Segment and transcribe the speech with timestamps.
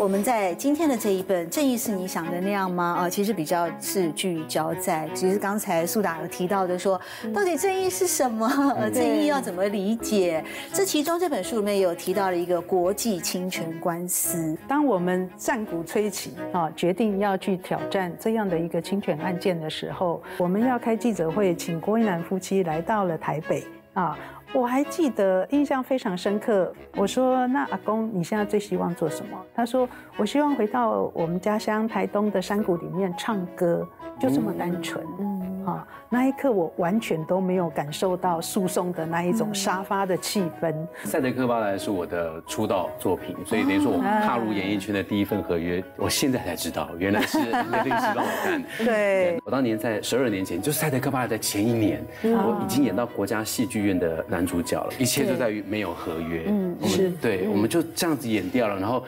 [0.00, 6.98] 我们在今天的这一本《正义是你想的那样吗》啊，其实比较是聚焦在，其实刚才苏达有提到的说，
[7.34, 8.48] 到底正义是什么？
[8.94, 10.42] 正义要怎么理解？
[10.72, 14.56] 这其中这本书里面有提到了一个国际侵权官司。
[14.66, 24.18] 当我们战鼓吹起啊，决定要去挑战这样的一个侵权案件的时候，我们要开记者会，请郭一南夫妻来到了台北啊。
[24.52, 26.72] 我还记得，印象非常深刻。
[26.96, 33.86] 我说：“那阿公，你现在最希望做什么？”他说：“我希望回到我们家乡台东的山谷里面唱歌，
[34.18, 40.74] 就这么单纯。”嗯，啊，那一刻我完全都没有感受到诉讼的那一种沙发的气氛。
[41.04, 48.60] 赛德克巴莱是我的出道作品，所以等于说我踏入演艺圈的第一份合约，我现在才知道，原来是那律师帮我看。
[48.84, 54.40] 对，我当年在十二年前，就是赛德克巴莱在前一年，我已经演到国家戏剧院的男。
[54.40, 56.44] 男主角了，一切都在于没有合约。
[56.46, 58.80] 嗯，是对，我们就这样子演掉了。
[58.80, 59.04] 然后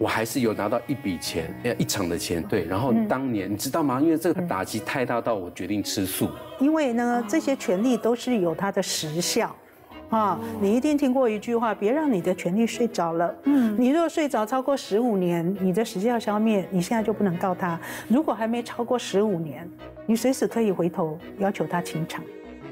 [0.00, 2.42] 我还是有拿到一笔钱，一场的钱。
[2.42, 4.00] 对，然后当年你知道吗？
[4.00, 6.30] 因为这个打击太大，到我决定吃素。
[6.58, 9.54] 因为呢，这些权利都是有它的时效
[10.08, 10.40] 啊。
[10.58, 13.34] 你一定听过一句话：别让你的权利睡着了。
[13.44, 17.78] 嗯，你若睡着超过十五年，你的时效消灭，你现在就不能告他。
[18.08, 19.70] 如果还没超过十五年，
[20.06, 22.24] 你随时可以回头要求他清偿。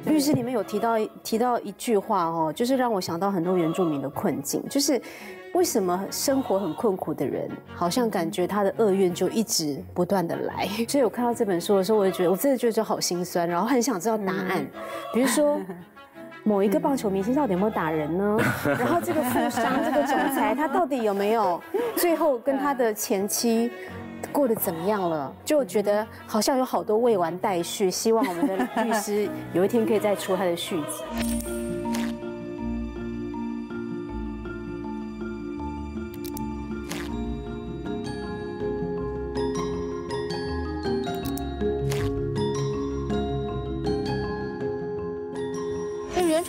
[0.06, 4.98] 律师里面有提到提到一句话哦，就是让我想到很多原住民的困境，就是
[5.54, 10.68] 为什么生活很困苦的人，好像感觉他的厄运就一直不断的来。
[10.86, 14.64] 所以我看到这本书的时候，我就觉得我真的觉得就好心酸，然后很想知道答案。
[15.12, 15.60] 比如说
[16.44, 18.38] 某一个棒球明星到底有没有打人呢？
[18.64, 21.60] 然后这个富商这个总裁他到底有没有
[21.96, 23.70] 最后跟他的前妻？
[24.32, 25.32] 过得怎么样了？
[25.44, 31.67] 就觉得好像有好多未完待续，希望我们的律师有一天可以再出他的续集。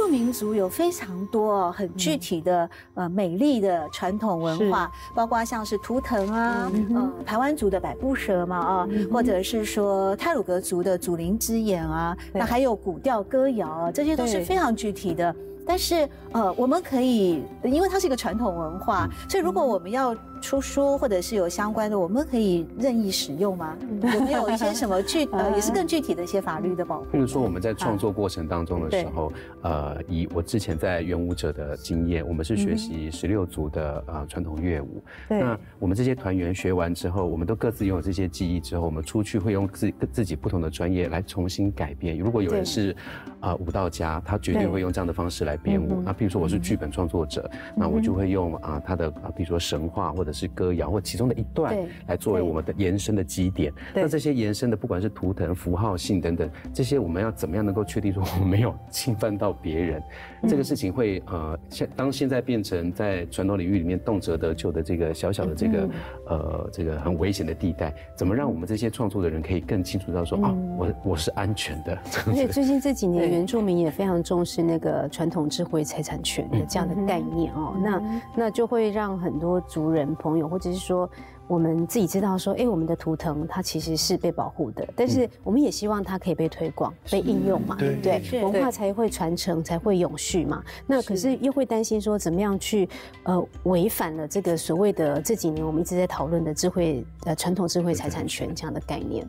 [0.09, 15.34] 民族有非常多很具体的呃美丽的传统文化，包括像是图腾啊，嗯，台湾族的百步蛇嘛啊，或者是说泰鲁格族的祖灵之眼啊，那还有古调歌谣啊，这些都是非常具体的。
[15.66, 20.16] 但是呃，我们可以，因为它是一个传统文化，所以如果我们要。
[20.42, 23.78] 出书或者是有相关的，我们可以任意使用吗？
[24.14, 27.06] 有没有一些什么具 呃，也是更具体的一些法律的保护？
[27.12, 35.04] 比如说我们在创作过程当中的时候，呃，以我之前在元舞者的经验，我们是学习十六族的呃传统乐舞。
[35.28, 42.18] 那我们这些团员学完之后，我们都各自拥有这些记忆之后，我们出去会用自自己不同的专业来重新改编。
[42.18, 42.96] 如果有人是
[43.40, 46.02] 啊舞蹈家，他绝对会用这样的方式来编舞。
[46.02, 50.29] 那比如说我是剧本创作者，那我就会用啊他的啊比如说神话或者。
[50.32, 53.72] 是歌谣或其中的一段来作为我们的延伸的基点。
[53.94, 60.02] 那这些延伸的，不管是图腾、符号性等等，这些我们要怎么样能够确定说我们没有侵犯到别人？
[60.48, 65.90] 这个事情会呃，现当现在变成在传统领域里面动辄得救的这个小小的这个
[66.28, 71.98] 呃这个很危险的地带，怎么让我们这些创作的人可以更清楚到说啊，我我是安全的。
[72.28, 77.76] 而且最近这几年，原住民也非常重视那个传统智慧财产权的这样的概念哦。
[77.82, 80.10] 那那就会让很多族人。
[80.19, 81.09] 朋友，或者是说，
[81.47, 88.44] 我们自己知道说，哎，我们的图腾它其实是被保护的，但是我们也希望它可以被推广、被应用嘛，对不对？
[88.44, 90.63] 文化才会传承，才会永续嘛。
[90.85, 92.88] 那可是又会担心说，怎么样去
[93.24, 99.28] 呃违反了这个所谓的这几年我们一直在讨论的智慧呃传统智慧财产权这样的概念？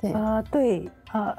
[0.00, 1.34] 对啊，对啊。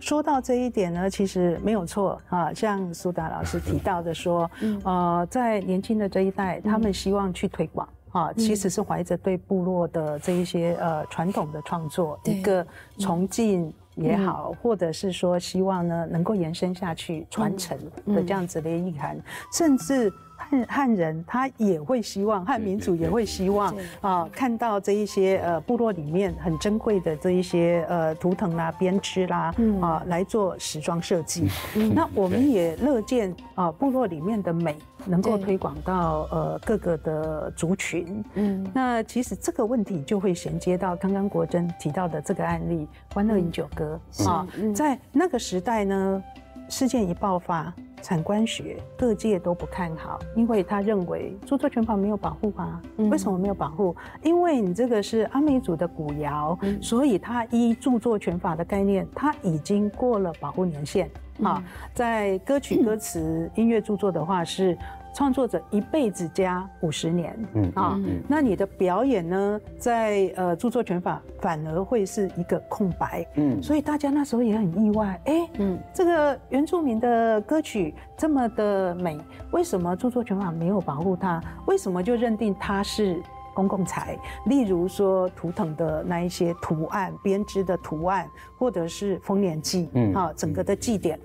[0.00, 2.54] 说到这一点呢，其实没有错啊。
[2.54, 7.88] 像苏达老师提到的说，嗯呃，在年轻的这一代，他们希望去推广。
[8.12, 12.66] 啊，其实是怀着对部落的这一些呃传统的创作一个
[12.98, 19.20] 崇敬也好，或者是说希望呢能够延伸下去传承的这样子的意涵，
[19.52, 20.12] 甚至。
[20.50, 31.48] 汉汉人他也会希望，汉民族也会希望啊，看到这一些呃部落里面很珍贵的这一些呃图腾啦、编织啦啊来做时装设计。
[31.94, 38.24] 那我们也乐见啊部落里面的美能够推广到呃各个的族群。
[38.34, 46.22] 嗯，那其实这个问题就会衔接到刚刚国珍提到的这个案例《欢乐饮酒歌》啊，在那个时代呢，
[46.68, 47.72] 事件一爆发。
[48.00, 52.80] 产官学各界都不看好，因为他认为著作权法没有保护啊。
[52.96, 53.94] 为什么没有保护？
[54.22, 61.10] 因为你这个是阿美族的古谣，所以它依著作权法的概念，它已经过了保护年限
[61.42, 61.60] 啊。
[61.92, 64.78] 在歌曲 歌词、音乐著作的话是。
[65.18, 79.18] 创作者一辈子加五十年，嗯啊，那你的表演呢，在呃著作权法反而会是一个空白，嗯，所以大家那时候也很意外，哎，嗯，这个原住民的歌曲这么的美，
[79.50, 81.42] 为什么著作权法没有保护它？
[81.66, 83.20] 为什么就认定它是？
[83.54, 84.16] 公共财，
[84.46, 88.24] 例如说图腾的那一些图案、编织的图案，
[88.56, 91.18] 或者是丰年祭，嗯，啊，整个的祭典，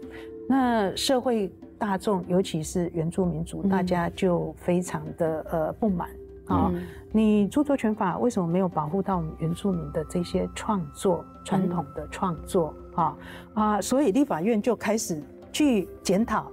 [0.49, 1.53] 那社会
[1.83, 6.09] 大众，尤其是原住民族，大家就非常的呃不满
[6.45, 6.71] 啊。
[7.11, 13.17] 你著作权法为什么没有保护到我们原住民的这些创作、传统的创作啊？
[13.53, 15.21] 啊，所以立法院就开始
[15.51, 16.49] 去检讨。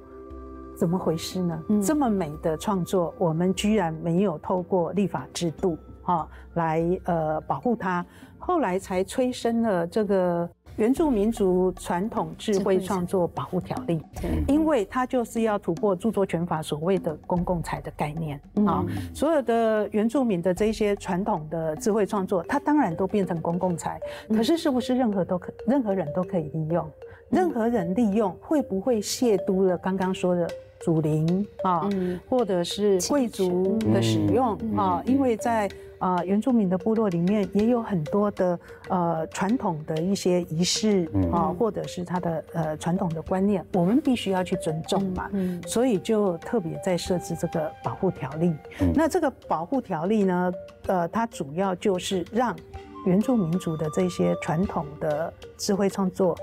[0.77, 1.63] 怎么回事呢？
[1.81, 8.05] 这么美的创作，我们居然没有透过立法制度哈来呃保护它，
[8.37, 10.51] 后来才催生了这个
[10.81, 14.01] 原住民族传统智慧创作保护条例。
[14.49, 18.83] 因为它就是要突破著作权法所谓的公共财的概念啊，
[19.15, 24.01] 所有的原住民的这些传统的智慧创作，它当然都变成公共财。
[24.31, 26.89] 可是是不是任何都可任何人都可以利用？
[27.29, 30.49] 任何人利用会不会亵渎了刚刚说的？
[30.81, 31.89] 祖灵啊，
[32.29, 45.31] 或者是贵族的使用啊，因为在啊原住民的部落里面也有很多的呃传统的一些仪式啊，或者是他的呃传统的观念，我们必须要去尊重嘛，
[45.67, 48.55] 所以就特别在设置这个保护条例。
[48.95, 50.53] 那这个保护条例呢，
[50.87, 52.57] 呃，它主要就是让
[53.05, 56.35] 原住民族的这些传统的智慧创作。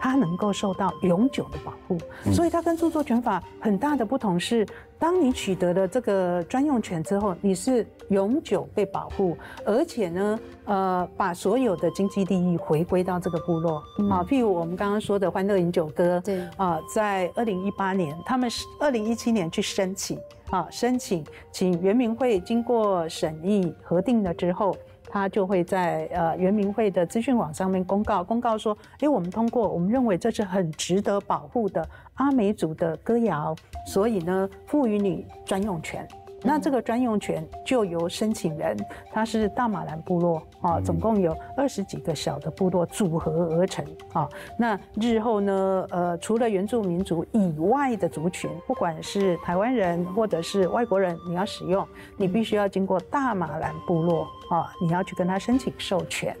[0.00, 1.98] 它能够受到永久的保护，
[2.32, 4.66] 所以它跟著作权法很大的不同是，
[4.98, 9.36] 当你取得了这个专用权之后，你是永久被保护，
[9.66, 13.76] 而且呢，呃，把所有的经济利益回归到这个部落
[14.10, 14.24] 啊。
[14.24, 20.18] 譬如我们刚刚说的《欢乐饮酒歌》，对啊，在二零一八年，他们是二零一七年去申请
[20.48, 24.74] 啊，申请请原民会经过审议核定了之后。
[25.10, 33.54] 他就会在呃原民会的资讯网上面公告，公告说，哎，我们通过，我们认为这是很值得保护的阿美族的歌谣，
[33.86, 36.06] 所以呢，赋予你专用权。
[36.42, 38.76] 那这个专用权就由申请人，
[39.12, 44.28] 他是大马兰部落啊，总共有二十几个小的部落组合而成啊。
[44.56, 56.36] 那日后呢，呃，除了原住民族以外的族群，不管是台湾人或者是外国人，你要使用，你必须要经过大马兰部落啊，你要去跟他申请授权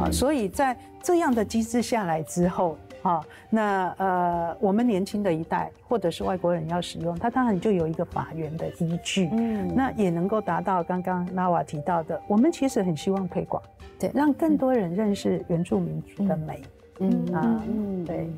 [0.00, 0.10] 啊。
[0.10, 2.76] 所以在这样的机制下来之后。
[3.02, 13.60] 好，那呃，我们年轻的一代或者是外国人要使用，它当然就有一个法源的依据，嗯，那也能够达到刚刚拉瓦提到的，我们其实很希望推广，
[13.98, 16.62] 对，让更多人认识原住民族的美，
[17.00, 17.34] 嗯。
[17.34, 18.30] 啊，嗯，对。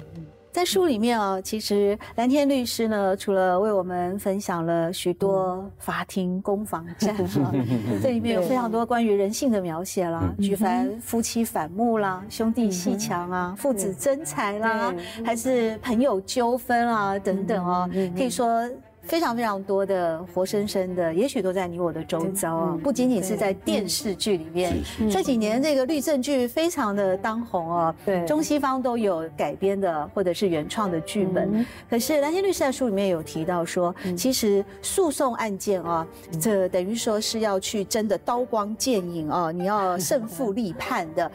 [0.54, 7.52] 在书里面哦，其实蓝天律师呢，除了为我们分享了许多法庭攻防战哈，
[8.00, 18.64] 这里面有非常多关于人性的描写啦，举凡夫妻反目啦、兄弟戏强啊、父子争财啦，还是朋友纠纷啊等等哦，可以说。
[19.06, 24.76] 非常非常多的活生生的，也许都在你我的周遭啊，不仅仅是在电视剧里面。
[25.10, 31.64] 这几年这个律政剧非常的当红哦，对，中西方都有改编的或者是原创的剧本。
[31.88, 36.06] 可是蓝天律师在书里面有提到说，其实诉讼案件啊，
[36.40, 41.30] 这等于说是要去真的刀光剑影啊，你要胜负 立判的。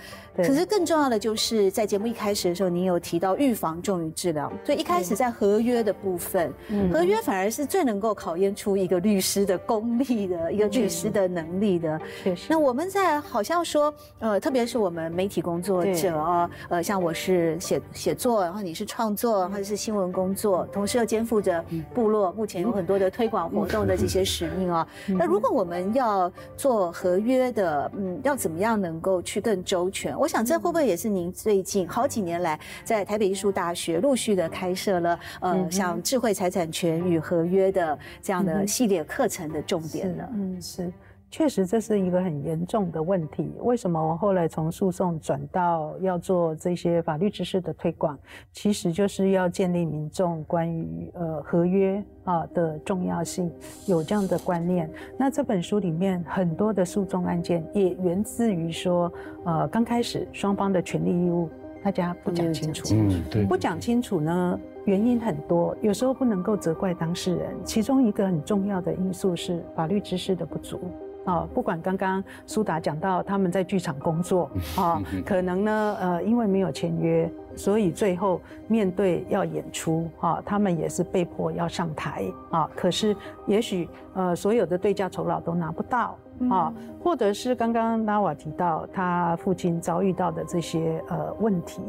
[0.46, 6.52] 可是更重要的就是在节目一开始的时候，您有提到预防重于治疗，所以一开始在合约的部分，
[6.92, 12.00] 合约反而是最能够考验出一个律师的功力的一个律师的能力的。
[12.48, 21.62] 那我们在好像说，呃，特别是我们媒体工作者啊，呃，像我是写写作，然后你是创作或者是新闻工作，同时又肩负着
[21.94, 24.88] 部落目前有很多的推广活动的这些使命啊。
[25.06, 30.18] 那如果我们要做合约的，嗯，要怎么样能够去更周全？
[30.18, 30.29] 我。
[30.30, 40.30] 想这会不会也是您最近好几年来在台北艺术大学陆续的开设了呃像智慧财产权与合约的这样的系列课程的重点呢？
[40.32, 40.94] 嗯，是。
[41.32, 43.52] 确实，这是一个很严重的问题。
[43.62, 48.18] 为什么我后来从诉讼转到要做这些法律知识的推广？
[48.52, 53.52] 其实就是要建立民众关于呃合约啊的重要性，
[53.86, 54.90] 有这样的观念。
[55.18, 59.12] 那这本书里面很多的诉讼案件也源自于说，
[59.46, 61.48] 呃，刚开始双方的权利义务
[61.84, 62.88] 大家不讲清楚。
[62.96, 63.46] 嗯，对。
[63.46, 67.56] 不讲清楚呢，原因很多，有时候不能够责怪当事人。
[67.64, 70.80] 其中一个很重要的因素是法律知识的不足。
[71.26, 82.70] 啊，不管刚刚苏达讲到他们在剧场工作 啊，可能呢，呃，因为没有签约，所以最后面对要演出啊，他们也是被迫要上台啊。
[82.76, 86.18] 可是也许呃，所有的对价酬劳都拿不到
[86.50, 86.74] 啊，
[87.04, 91.82] 或者是刚刚拉瓦提到他父亲遭遇到的这些呃问题，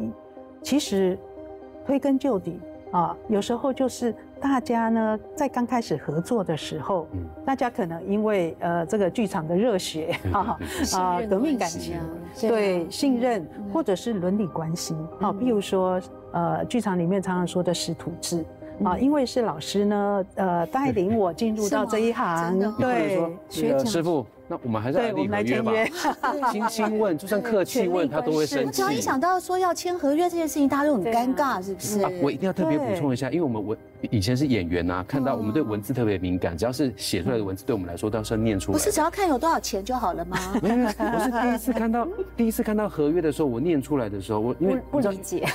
[0.60, 1.18] 其实
[1.86, 2.60] 推根究底
[2.90, 4.14] 啊，有时候就是。
[4.40, 7.06] 大家呢，在刚开始合作的时候，
[7.44, 10.58] 大家可能因为呃这个剧场的热血 啊
[10.94, 11.98] 啊革命感情，
[12.40, 16.00] 对信任或者是伦理关系啊，譬如说
[16.32, 18.44] 呃剧场里面常常说的师徒制
[18.82, 23.20] 啊，因为是老师呢呃带领我进入到这一行，对。
[23.48, 24.26] 学师傅。
[24.50, 25.72] 那我们还是来立合约吧。
[26.50, 28.72] 轻轻问，就算客气问，他都会生气。
[28.72, 32.02] 只要一想到说要签合约这件事情，大家都很尴尬，是不是？
[32.20, 33.78] 我一定要特别补充一下，因为我们文
[34.10, 38.76] 以前是演员呐，看到我们对文字特别敏感，只要是写出来的文字，对我们来说都是要念出来。
[38.76, 40.36] 不是只要看有多少钱就好了吗？
[40.60, 45.46] 没有，我是第一次看到， 第一次看到合约的时候，我念出来的时候，我因为不理解，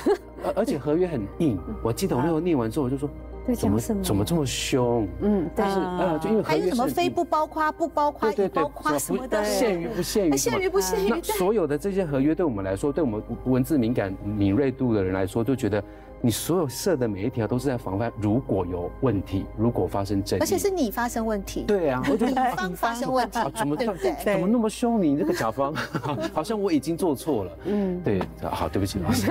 [0.42, 1.58] 而而且合约很硬。
[1.82, 3.10] 我记得我那时候念完之后，我就说。
[3.54, 5.06] 怎么怎么这么凶？
[5.20, 11.08] 嗯，但是呃，就因为还有什么非不包括不包括对包括什么的，限于不限于限于不限于。
[11.08, 15.82] 那所有的这些合约对我们来说，对我们文字敏感敏锐度的人来说，就觉得。
[16.22, 21.64] 你所有设的每一条都是在防范，如果有问题，如果发生争议，而且是你发生问题。
[21.68, 24.14] 对啊，我觉得方发生问题，怎么对不对？
[24.24, 25.00] 怎么那么凶？
[25.00, 25.74] 你这个甲方，
[26.32, 27.58] 好像我已经做错了。
[27.66, 29.30] 嗯， 对，好，对不起，老师。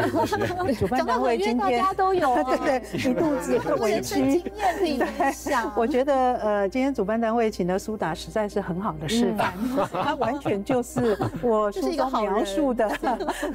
[0.77, 4.39] 主办单位今天大家都有，对 对，一肚子委屈。
[4.79, 4.99] 对，
[5.75, 9.53] 我觉得呃，今天主办单位请的苏达实在是很好的示范，
[9.91, 12.99] 他完全就是我书中描述的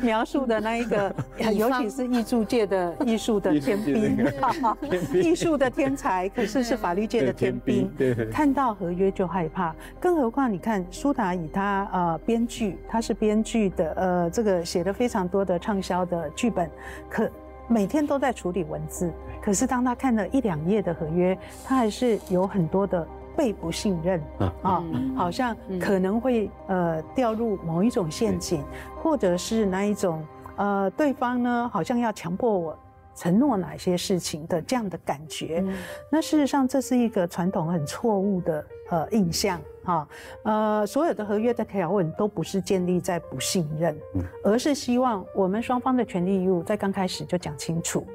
[0.00, 1.14] 描述的那一个，
[1.54, 3.19] 尤其是艺术界的艺。
[3.20, 4.16] 术的天兵，
[5.12, 7.92] 艺术的天才，可是是法律界的天兵。
[8.32, 16.70] 看到合约就害怕，更何况你看苏达以他呃编剧，他是编剧的，呃这个写的非常多的畅销的剧本，
[17.10, 17.30] 可
[17.68, 19.12] 每天都在处理文字。
[19.42, 24.20] 可是当他看了一两页的合约，他还是有很多的被不信任
[24.62, 24.82] 啊，
[25.16, 28.62] 好像可能会呃掉入某一种陷阱，
[29.02, 30.22] 或者是那一种
[30.56, 32.78] 呃对方呢好像要强迫我。
[33.20, 35.62] 承诺哪些事情的这样的感觉，
[36.10, 40.08] 那事实上这是一个传统很错误的呃印象哈，
[40.42, 43.94] 呃，所有的合约的条文都不是建立在不信任，
[44.42, 48.06] 而是希望我们双方的权利义务在刚开始就讲清楚。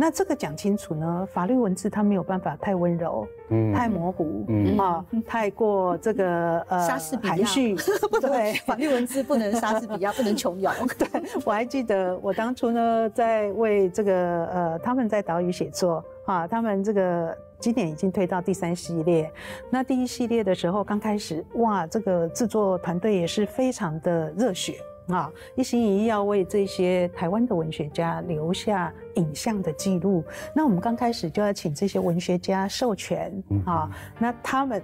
[0.00, 1.28] 那这个讲清楚呢？
[1.30, 6.88] 法律文字它没有办法太温柔，嗯，太模糊，嗯啊，太过这个呃
[7.22, 7.76] 含蓄，
[8.18, 10.72] 对，法律文字不能莎士比亚， 不能琼瑶。
[10.96, 11.06] 对，
[11.44, 19.30] 我还记得我当初呢，在为这个呃他们在岛屿写作啊，他们这个今年已经推到第三系列。
[19.68, 24.76] 那第一系列的时候刚开始，哇，这个制作团队也是非常的热血。
[25.10, 30.24] 啊，一心一意要为这些台湾的文学家留下影像的记录。
[30.54, 33.32] 那我们刚开始就要请这些文学家授权
[33.64, 34.82] 啊，那他们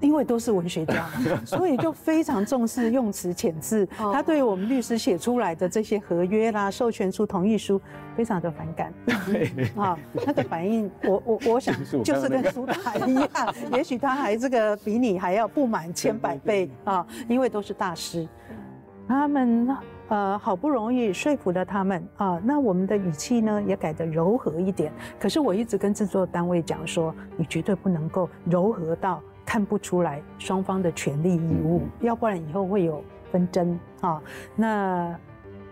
[0.00, 1.10] 因为都是文学家，
[1.44, 3.86] 所以就非常重视用词遣字。
[3.98, 7.78] 他对我们律师写出来的这些合约啦、授权书、同意书，
[8.16, 8.94] 非常的反感。
[9.76, 13.28] 啊，那个反应，我我我想就是跟苏打一样，
[13.74, 18.26] 也许他还这个比你还要不满千百倍啊，因为都是大师。
[19.10, 19.76] 他们
[20.06, 24.92] 呃好不容易说服了他们啊，那我们的语气呢也改得柔和一点。
[25.18, 33.02] 可是我一直跟制作单位讲说，你绝对不能够柔和到看不出来双方的权利义务，要不然以后会有
[33.32, 34.22] 纷争啊。
[34.54, 35.12] 那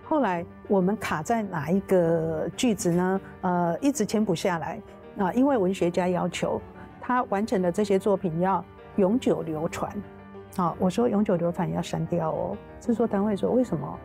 [0.03, 3.21] 后来我们卡在哪一个句子呢？
[3.43, 4.83] 呃，一直签不下来
[5.17, 6.61] 啊，因为文学家要求
[7.01, 8.65] 他完成的这些作品要
[8.97, 9.89] 永久流传。
[10.57, 12.57] 好，我说永久流传要删掉哦。
[12.81, 13.99] 制作单位说为什么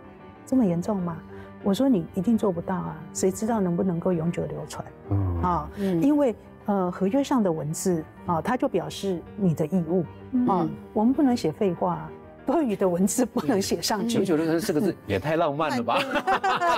[0.45, 1.17] 这么严重吗？
[1.63, 4.85] 我说你一定做不到啊，谁知道能不能够永久流传？
[5.09, 6.35] 嗯，啊，因为
[6.65, 10.03] 呃合约上的文字啊，它就表示你的义务
[10.47, 12.09] 啊，我们不能写废话。
[12.45, 14.19] 多余的文字不能写上去。
[14.19, 15.99] 九九六三四个字 也太浪漫了吧？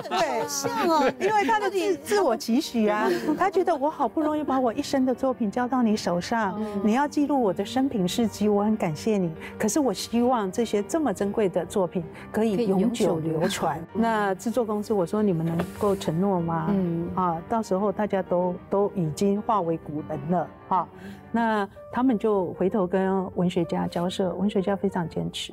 [0.10, 9.32] 对，像哦， 因为他的自自我期许啊，他觉得我好不容易把我一生的作品交到你手上，你要记录我的生平事迹，我很感谢你。
[9.58, 13.80] 可是我希望这些这么珍贵的作品可以永久流传。
[13.94, 16.68] 那制作公司我说你们能够承诺吗？
[16.70, 20.88] 嗯啊，到时候大家都都已经化为古人了啊。
[21.36, 25.52] 那他们就回头跟文学家交涉，文学家非常坚持，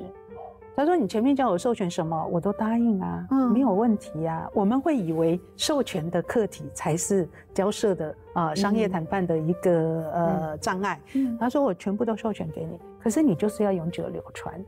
[0.77, 4.49] 他说：“你前面叫我授权什么，我都答应啊，没有问题啊。
[4.53, 10.97] 我们会以为授权的课题才是交涉的啊商业谈判的一个呃障碍。
[11.37, 14.65] 他说我全部都授权给你，可是你就是要永久流传，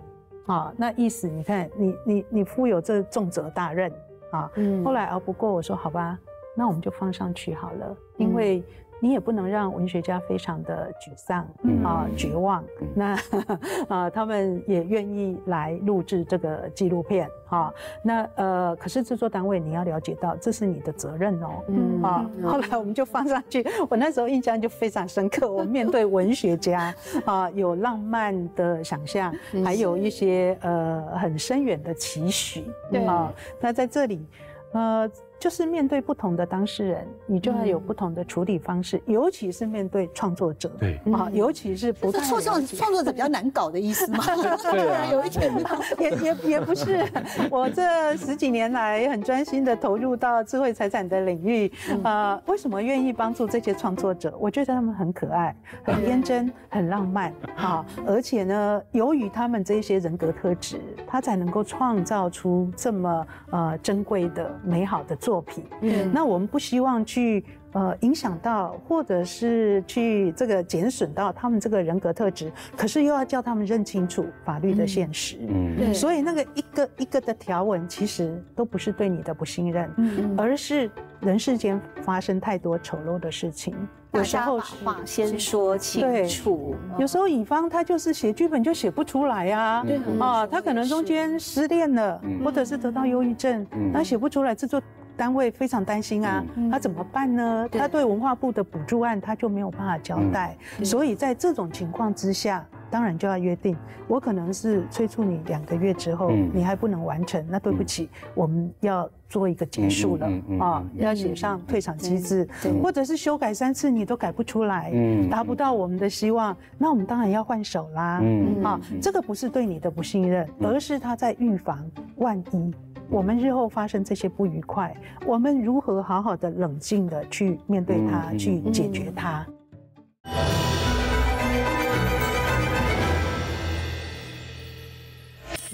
[0.47, 3.89] 啊，那意思你看你你你负有这重责大任
[4.31, 4.51] 啊。
[4.83, 6.19] 后来熬不过，我说好吧，
[6.57, 8.61] 那我们就放上去好了，因为。”
[9.01, 11.47] 你也不能让文学家非常的沮丧
[11.83, 12.63] 啊、绝望。
[12.93, 13.17] 那
[13.87, 17.73] 啊，他们也愿意来录制这个纪录片啊。
[18.03, 21.63] 那呃，可是制作单位你要了解到，这是你的责任哦。
[21.67, 23.65] 嗯啊，后来我们就放上去。
[23.89, 25.49] 我那时候印象就非常深刻。
[25.51, 26.93] 我面对文学家
[27.25, 29.33] 啊，有浪漫的想象，
[29.63, 32.65] 还有一些呃很深远的期许。
[32.91, 34.25] 对啊，那在这里，
[34.71, 35.09] 呃。
[35.45, 44.23] 就是面对不同的当事人，你就要有不同的处理方式，尤其是面对创作者，对啊，尤其是不创创创作者比较难搞的意思吗？
[44.71, 45.53] 对啊，有一点
[45.99, 47.05] 也也也不是。
[47.51, 51.71] 我这十几年来很专心的投入到智慧财产的领域，
[52.03, 54.35] 呃，为什么愿意帮助这些创作者？
[54.39, 65.15] 我觉得他们很可爱、很天真、很浪漫啊，而且呢，由于他们这些人格特质，他才能够创造出这么呃珍贵的、美好的。
[65.25, 80.89] 作品，嗯，那我们不希望去呃影响到，或者是去这个减损到他们这个人格特质，可是又要叫他们认清楚法律的现实，嗯，对，所以那个一个一个的条文其实都不是对你的不信任，嗯，而是
[81.19, 83.75] 人世间发生太多丑陋的事情，
[84.13, 89.99] 有时候话先说清楚，有时候乙方他就是写剧本就写不出来呀，对。
[90.19, 94.81] 啊，他可能中间失恋了，或者是得到忧郁症，他写不出来制作。
[95.17, 97.67] 单位非常担心啊，他怎么办呢？
[97.71, 103.75] 他对文化部的补助案他就没有办法交代，所以在这种情况之下，当然就要约定，
[104.07, 110.29] 我可能是催促你两个月之后，你还不能完成，那对不起，我们要做一个结束了
[110.59, 112.47] 啊，要写上退场机制，
[112.81, 114.91] 或者是修改三次你都改不出来，
[115.29, 118.21] 达不到我们的希望，那我们当然要换手啦，
[118.63, 121.79] 啊，这个不是对你的不信任，而是他在预防
[122.17, 122.73] 万一。
[123.09, 129.45] 我们日后发生这些不愉快，我们如何好好的冷静的去面对它，去解决它？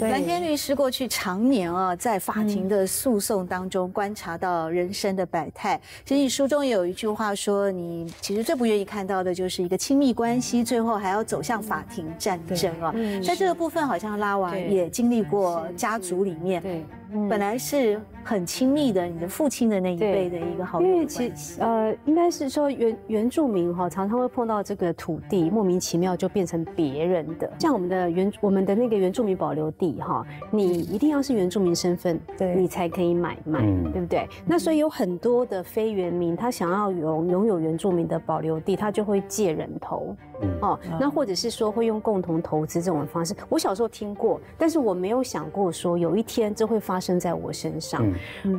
[0.10, 5.80] 蓝天律师过去常年啊，在法庭的诉讼当中观察到人生的百态。
[6.04, 12.92] 其实你书中有一句话说，你其实最不愿意看到的就是一个亲密关系最后还要走向法庭战争啊。
[13.24, 16.84] 在这个部分，好像拉娃也经历过家族里面。
[17.30, 34.28] 本来是很亲密的，你的父亲的那一辈的一个好友，因为其实呃，应该是说原原住民哈，常常会碰到这个土地莫名其妙就变成别人的，像我们的原我们的那个原住民保留地哈，你一定要是原住民身份，对，你才可以买卖，对不对？
[34.46, 40.16] 那所以有很多的非原民，他想要拥拥有原住民的保留地，他就会借人头。
[40.62, 48.04] 哦，那或者是说会用共同投资这种方式，我小时候听过，但是我没有想过说有一天这会发生在我身上，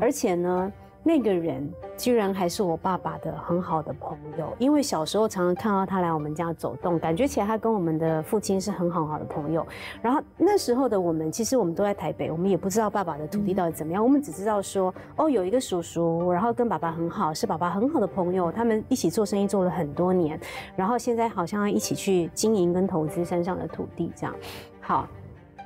[0.01, 0.73] 而且呢。
[1.05, 9.67] 那个人居然还是我爸爸的很好的朋友，因为小时候常常看到他来我们家走动，感觉起来他跟我们的父亲是很好好的朋友。
[10.01, 20.39] 然后那时候的我们，其实我们都在台北，我们也不知道爸爸的土地到底怎么样，我们只知道说，哦，有一个叔叔，然后跟爸爸很好，是爸爸很好的朋友，他们一起做生意做了很多年，
[20.77, 24.33] 然后现在好像要一起去经营跟投资山上的土地这样。
[24.81, 25.09] 好，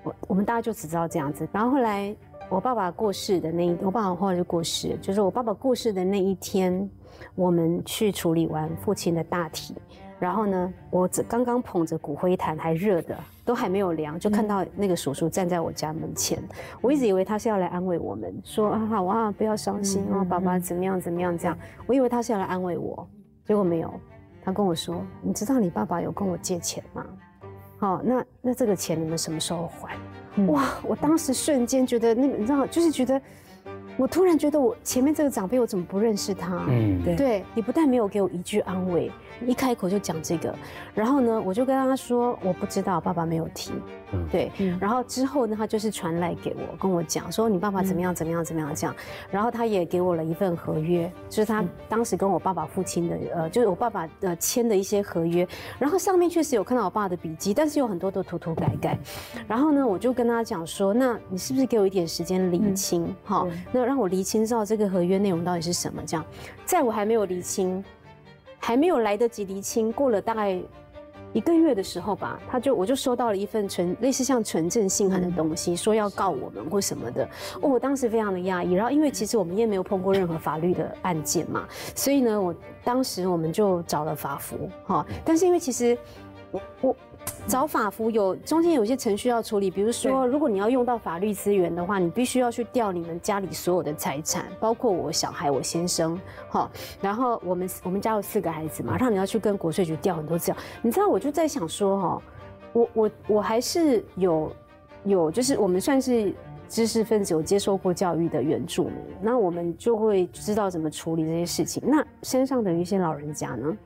[0.02, 2.16] 我我们大家就只知道这样子，然后后来。
[2.48, 6.88] 我爸爸过世的那一，我爸爸后来就过世，就是我爸爸过世的那一天，
[7.34, 9.74] 我们去处理完父亲的大体，
[10.20, 16.40] 然后呢，我只刚刚捧着骨灰坛还热的，都还没有凉，就看到那个叔叔站在我家门前。
[16.80, 21.58] 我一直以为他是要来安慰我们，说啊好啊，不要伤心啊，爸爸怎么样怎么样这样。
[21.84, 23.08] 我以为他是要来安慰我，
[23.44, 23.92] 结果没有，
[24.44, 27.04] 他跟我说，你知道你爸爸有跟我借钱吗？
[27.78, 29.96] 好，那那这个钱你们什么时候还？
[30.48, 30.74] 哇！
[30.82, 33.20] 我当时瞬间觉得，那个你知道，就是觉得，
[33.96, 36.64] 我突然觉得，我前面这个长辈，我怎么不认识他？
[36.68, 39.10] 嗯，对，你不但没有给我一句安慰。
[39.44, 40.54] 一开口就讲这个，
[40.94, 43.72] 然后呢，我就跟他说我不知道，爸爸没有提。
[44.30, 48.94] 对，然后之后呢，他就是传来给我，跟我讲说你爸爸怎么样怎么样怎么样这样，
[49.30, 55.46] 然后他也给我了一份合约，就是他当时跟我爸爸父亲的，呃，就是我爸爸呃签的一些合约，
[55.78, 58.96] 然后上面确实有看到我爸的笔记，但是有很多都涂涂改改。
[59.48, 63.12] 然后呢，我就跟他讲说，那你是不是给我一点时间理清？
[63.24, 66.00] 好，那让我理清知道这个合约内容到底是什么？
[66.06, 66.24] 这样，
[66.64, 67.84] 在我还没有理清。
[68.58, 70.58] 还没有来得及厘清，过了大概
[71.32, 77.28] 一个月的时候吧，他就我就收到了一份纯类似像纯正信函的东西，说要告我们或什么的。
[77.60, 78.72] 哦，我当时非常的压抑。
[78.72, 85.06] 然后因为其实我们也没有碰过任何法律的案件嘛，所以呢，我当时我们就找了法服哈。
[85.24, 85.96] 但是因为其实
[86.50, 86.96] 我我。
[87.46, 100.56] 找法服有中间有些程序要处理，比如说，如果你要用到法律资源的话，你必须要去调你们家里所有的财产，包括我小孩、我先生，哈，然后我们我们家有四个孩子嘛，然后你要去跟国税局调很多资料。
[100.82, 102.22] 你知道，我就在想说，哈，
[102.72, 104.52] 我我我还是有
[105.04, 106.34] 有，就是我们算是。
[106.68, 111.82] 知识分子有接受过教育的原住民，那我们就会知道怎么处理这些事情。
[111.86, 113.76] 那山上的一些老人家呢，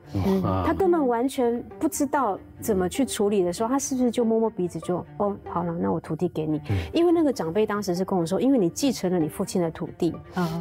[0.65, 6.61] 他根本完全不知道怎么去处理的时候，他是不是就摸摸鼻子就哦，好了，那我土地给你。
[6.91, 10.13] 因为那个长辈当时是跟我说，因为你继承了你父亲的土地，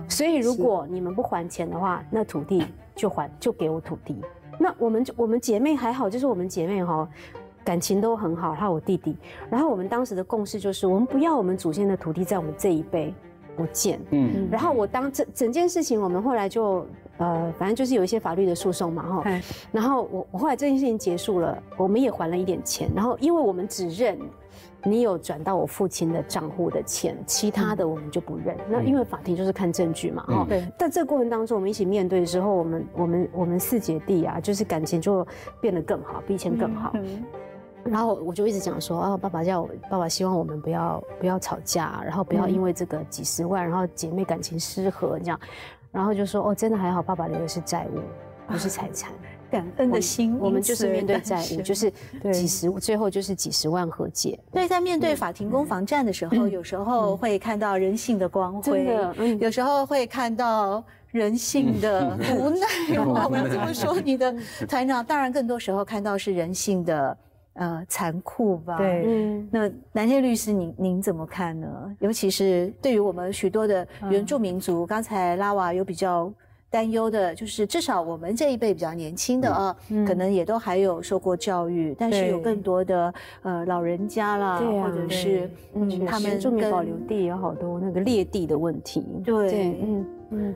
[0.09, 4.17] 所以如果你们不还钱的话，那土地就还就给我土地。
[4.59, 7.09] 那我们我们姐妹还好，就是我们姐妹哈。
[7.64, 9.16] 感情都很好，还有我弟弟。
[9.51, 13.14] 然后我们当时的共识就是，我们不要我们祖先的土地在我们这一辈
[13.57, 14.01] 不见。
[14.11, 14.49] 嗯。
[14.51, 16.87] 然后我当整整件事情，我们后来就
[17.18, 19.40] 呃，反正就是有一些法律的诉讼嘛，哈。
[19.70, 22.88] 然后我我后来这件事情结束了，我们也还了一点钱。
[22.94, 24.18] 然后因为我们只认
[24.83, 28.57] 你有转到我父亲的账户的钱，其他的我们就不认。
[28.70, 30.46] 那因为法庭就是看证据嘛，哈。
[30.49, 30.66] 对。
[30.79, 35.27] 在这个过程当中，我们一起面对的时候，我们我们我们四姐弟啊，就是感情就
[35.61, 36.92] 变得更好，比以前更好。
[36.94, 37.23] 嗯。
[37.85, 45.40] 然后我就一直讲说啊，爸爸叫我爸爸希望我们不要不要吵架，然后不要因为这个几十万，然后姐妹感情失和这样，
[45.90, 48.01] 然后就说哦，真的还好，爸爸留的是债务，
[48.47, 49.11] 不是财产，
[49.51, 51.90] 感恩的心，我们就是面对债务，就是
[52.33, 54.38] 几十，最后就是几十万和解。
[54.53, 58.87] 所以在面对法庭攻防战的时候，有时候会看到人性的光辉，
[59.40, 62.66] 有时候会看到人性的无奈。
[63.25, 63.99] 我们怎么说？
[64.01, 64.35] 你的
[64.69, 67.16] 团长，当然更多时候看到是人性的。
[67.55, 68.79] 呃，残酷吧？
[68.79, 71.97] 对，嗯，那南天律师，您您怎么看呢？
[71.99, 76.33] 尤其是对于我们许多的原住民族，刚才拉瓦有比较
[76.71, 90.55] 担忧的，就是至少我们这一辈比较年轻的啊，可能也都还有受过教育，但是有更多的呃老人家啦，或者是嗯，他们原住民保留地有好多那个裂地的问题，对，嗯嗯。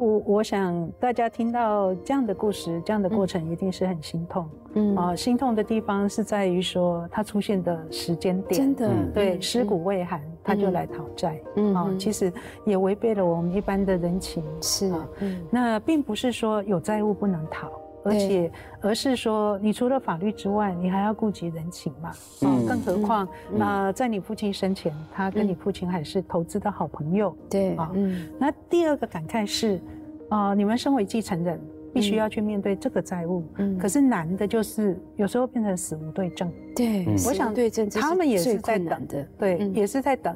[0.00, 4.48] 我我想大家听到这样的故事，这样的过程一定是很心痛。
[4.72, 11.38] 嗯啊，心痛的地方是在于说它出现的时间点，真的对尸骨未寒他就来讨债。
[11.56, 12.32] 嗯啊，其实
[12.64, 14.42] 也违背了我们一般的人情。
[14.62, 15.08] 是啊，
[15.50, 17.70] 那并不是说有债务不能讨。
[18.02, 22.10] 而且，而是说，你除了法律之外，你还要顾及人情嘛？
[22.42, 27.36] 嗯，更何况，那在你父亲生前，他跟你父亲还是投资的好朋友。
[27.50, 28.26] 对啊，嗯。
[28.38, 29.80] 那第二个感慨是，
[30.30, 31.60] 啊，你们身为继承人，
[31.92, 33.44] 必须要去面对这个债务。
[33.58, 33.76] 嗯。
[33.78, 36.50] 可是难的就是，有时候变成死无对证。
[36.74, 39.28] 对，我想对证，他们也是在等的。
[39.38, 40.34] 对，也是在等，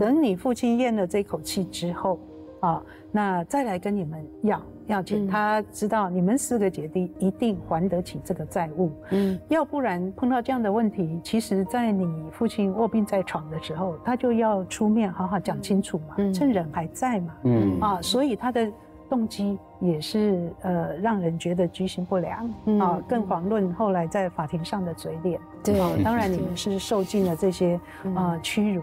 [0.00, 2.18] 等你父亲咽了这口气之后，
[2.64, 4.60] 啊，那再来跟你们要。
[4.86, 18.70] 要钱，他知道你们四个姐弟一定还得起这个债务，嗯，要不然碰到这样的问题，其实，在你父亲卧病在床的时候，他就要出面好好讲清楚嘛，趁人还在嘛，嗯啊，所以他的。
[19.08, 22.48] 动机也是呃让人觉得居心不良
[22.80, 25.40] 啊，更遑论后来在法庭上的嘴脸。
[25.62, 27.80] 对，当然你们是受尽了这些
[28.14, 28.82] 呃屈辱，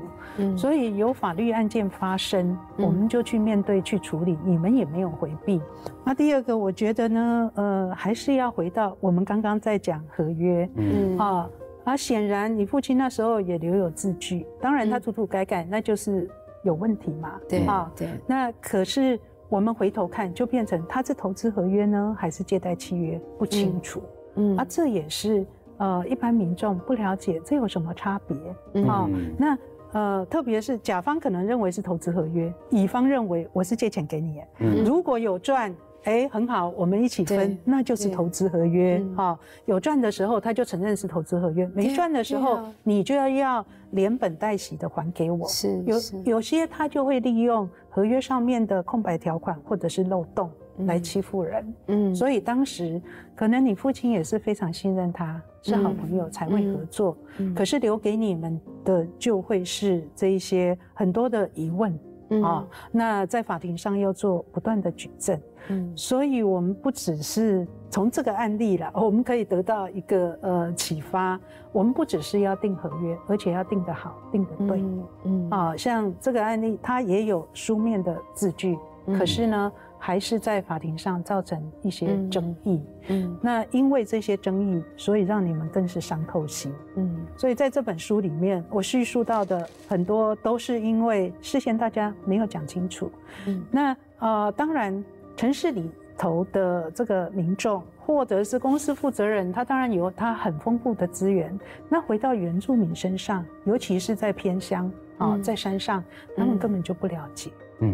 [0.58, 5.62] 所以有法律案件发生，我们就去面对去处理，你们也没有回避。
[6.04, 11.18] 那第二个，我觉得呢，呃，还是要回到我们刚刚在讲合约，嗯。
[11.18, 11.50] 啊，
[11.84, 16.28] 啊，显然你父亲那时候也留有字据，当然他涂涂改改，那就是
[16.64, 19.20] 有问题嘛，对啊，对，那可是。
[19.52, 23.20] 我们回头看，就变成他是投资合约呢，还是借贷契约？
[23.38, 24.02] 不清楚。
[24.36, 29.10] 嗯，啊，这也是呃一般民众不了解这有什么差别啊？
[29.38, 29.58] 那
[29.92, 34.42] 呃，特别是甲方可能认为是投资合约，乙方认为我是借钱给你。
[34.60, 35.76] 嗯，如果有赚。
[36.04, 39.38] 哎，很好，我们一起分，那就是投资合约哈。
[39.66, 45.48] 有赚的时候，他就承认是投资合约；没赚的时候，你就要要连本带息的还给我。
[45.48, 51.74] 是，有有些他就会利用合约上面的空白条款或者是漏洞来欺负人。
[51.88, 53.00] 嗯，所以当时
[53.36, 57.16] 可能你父亲也是非常信任他，是好朋友才会合作。
[57.56, 61.98] 可是留给你们的就会是这一些很多的疑问。
[62.42, 65.38] 啊，那在法庭上要做不断的举证，
[65.69, 71.39] 嗯，所以我们不只是从这个案例了，我们可以得到一个呃启发，
[71.71, 74.84] 我们不只是要定合约，而且要定得好，定得对，
[75.24, 78.78] 嗯，啊，像这个案例，它也有书面的字据，
[79.17, 82.82] 可是呢，还是在法庭上造成一些争议。
[83.08, 86.74] 嗯，那因为这些争议，所以让你们更是伤透心。
[86.95, 93.12] 嗯，所以在这本书里面，我叙述到的很多都是因为事先大家没有讲清楚。
[93.47, 95.04] 嗯，那呃，当然
[95.36, 97.84] 城市里头的这个民众。
[98.04, 101.58] 或者是公司负责人，他当然有他很丰富的资源。
[101.88, 106.04] 那回到原住民身上，尤其是在偏乡啊，在山上，
[106.36, 107.52] 他们根本就不了解，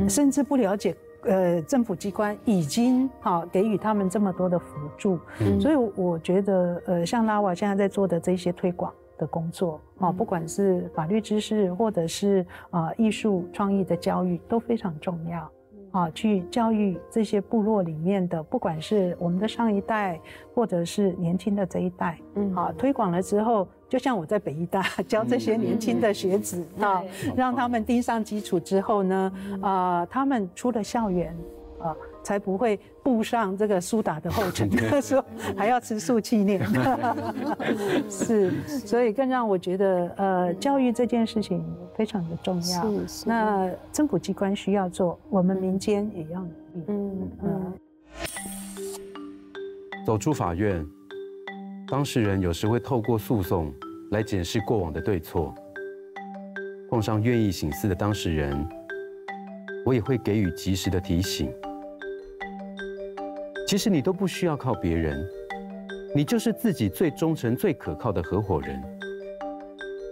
[0.10, 4.66] 甚至不了解呃政府机关已经好给予他们这么多的辅
[4.98, 5.20] 助。
[5.60, 15.48] 所以我觉得呃，像拉瓦现在在做的这些推广的工作啊，不管是法律知识或者是啊艺术创意的教育，都非常重要。
[15.92, 20.20] 啊，去教育这些部落里面的，不管是我们的上一代，
[20.54, 27.04] 或者是年轻的这一代，嗯，啊，推广了之后，就像我在北医大 教这些年轻的学子啊，
[27.36, 31.57] 让他们钉上基础之后呢，啊，他们出了校园，啊。
[32.28, 34.70] 才不会步上这个苏打的后尘，
[35.02, 35.24] 说
[35.56, 36.62] 还要吃素纪念，
[38.12, 41.64] 是，所以更让我觉得，呃，教育这件事情
[41.96, 42.86] 非常的重要。
[43.26, 46.84] 那政府机关需要做，我们民间也要努力。
[46.88, 47.74] 嗯嗯。
[50.06, 50.86] 走出法院，
[51.88, 53.72] 当事人有时会透过诉讼
[54.12, 55.56] 来检视过往的对错。
[56.90, 58.68] 碰上愿意醒思的当事人，
[59.86, 61.50] 我也会给予及时的提醒。
[63.68, 65.28] 其实你都不需要靠别人，
[66.16, 68.82] 你就是自己最忠诚、最可靠的合伙人。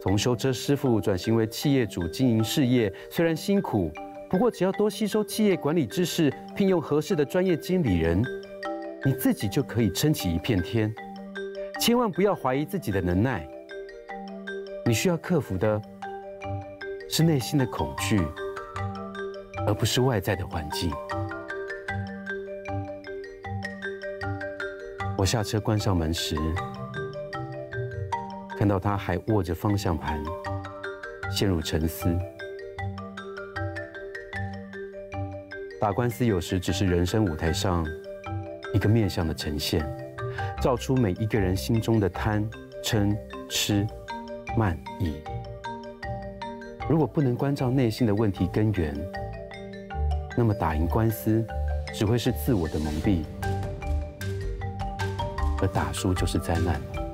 [0.03, 3.89] 从修车师傅转型为企业主经营事业，虽然辛苦，
[4.29, 8.21] 不过只要多吸收企业管理知识，聘用合适的专业经理人，
[9.05, 10.93] 你自己就可以撑起一片天。
[11.79, 13.47] 千万不要怀疑自己的能耐，
[14.85, 15.81] 你需要克服的
[17.09, 18.19] 是内心的恐惧，
[19.65, 20.91] 而不是外在的环境。
[25.17, 26.36] 我下车关上门时，
[28.58, 30.21] 看到他还握着方向盘，
[31.32, 32.13] 陷入沉思。
[35.80, 37.86] 打官司有时只是人生舞台上
[38.73, 39.88] 一个面相的呈现，
[40.62, 42.47] 照出每一个人心中的贪、
[42.84, 43.17] 嗔、
[43.49, 43.88] 痴、
[44.58, 45.15] 慢、疑。
[46.89, 48.93] 如果不能关照内心的问题根源，
[50.38, 51.45] 那么打赢官司
[51.93, 53.23] 只会是自我的蒙蔽。
[55.65, 57.04] 而打输就是灾难。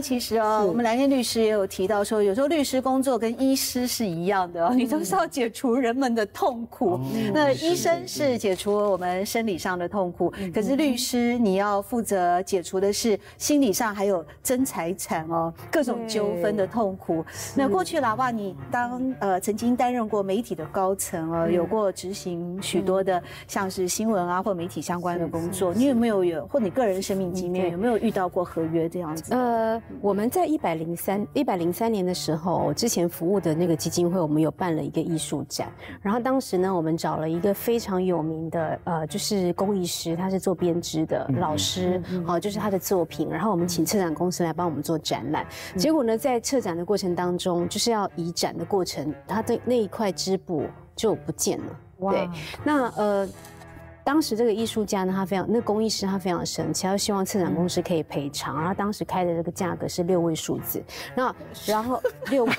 [0.00, 7.00] 其实哦，我们蓝天律师也有提到说，有时候律师工作跟医师是一样的，你都是要解除人们的痛苦。
[7.32, 17.24] 那医生是解除我们生理上的痛苦，可是律师你要负责解除的是心理上还有争财产哦，各种纠纷的痛苦。
[17.54, 29.34] 那过去喇叭，你当呃曾经担任过媒体的高层哦，有过执行许多的像是新闻啊或媒体相关的工作，你有没有有或你个人生命经验有没有遇到过合约这样子？
[29.34, 29.82] 呃。
[29.88, 35.72] 呃，我们在一百零三一百零三年的时候，之前服务的那个基金会，我们有办了一个艺术展。
[36.02, 43.28] 然后当时呢，我们找了一个非常有名的呃，就是工艺师，他是做编织的老师，好，就是他的作品。
[43.28, 45.46] 然后我们请策展公司来帮我们做展览。
[45.76, 52.10] 结果呢，在策展的过程当中，就是要移展的过程，他的那一块织布就不见了。
[52.10, 52.28] 对，
[52.64, 53.28] 那呃。
[54.08, 60.82] 当时这个艺术家呢，他非常那工艺师他非常神奇，他希望策展公司可以赔偿，然后当时开的这个价格是六位数字，
[61.14, 61.30] 那
[61.66, 62.58] 然后 六位数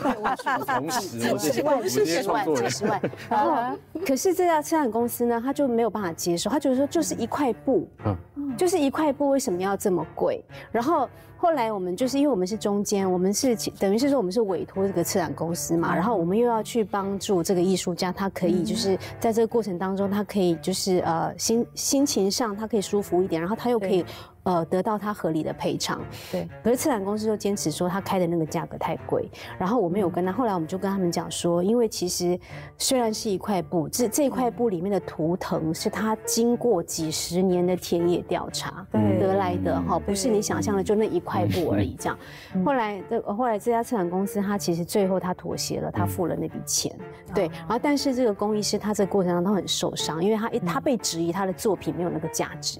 [1.01, 10.45] 字，几十万、几十万、几十万，然后可是这家策展公司呢，他就没有办法接受，他觉得说就是一块布，嗯，就是一块布为什么要这么贵？
[10.71, 11.09] 然后。
[11.41, 24.05] 后来我们就是因为我们是中间，我们是等于是说我们是委托这个策展公司嘛，然后我们又要去帮助这个艺术家，他可以就是在这个过程当中，他可以就是呃心心情上他可以舒服一点，然后他又可以。
[24.49, 26.01] 呃，得到他合理的赔偿。
[26.31, 29.29] 对，可是策展公司就坚持说他开的那个价格太贵。
[29.59, 32.39] 然后我们有跟他，后来我们就跟他们讲说，因为其实
[32.75, 38.83] 虽然是一块布，这这块布里面的图腾是他经过几十年的田野调查
[39.19, 41.95] 得来的哈，不是你想象的就那一块布而已。
[41.99, 42.17] 这样，
[42.65, 46.91] 后来这后来这家策展公司他其实最后他妥协了，他付了那笔钱。
[47.35, 52.79] 对，然后但是这个工艺师他这个过程当中很受伤，因为他他被质疑他的作品没有那个价值，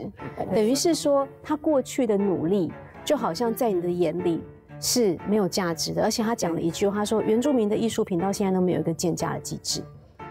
[0.51, 1.27] 等于是说。
[1.43, 2.71] 他过去的努力，
[3.05, 4.41] 就好像在你的眼里
[4.79, 6.03] 是没有价值的。
[6.03, 9.81] 而且他讲了一句话，说原住民的艺术品到现在都没有一个建价的机制。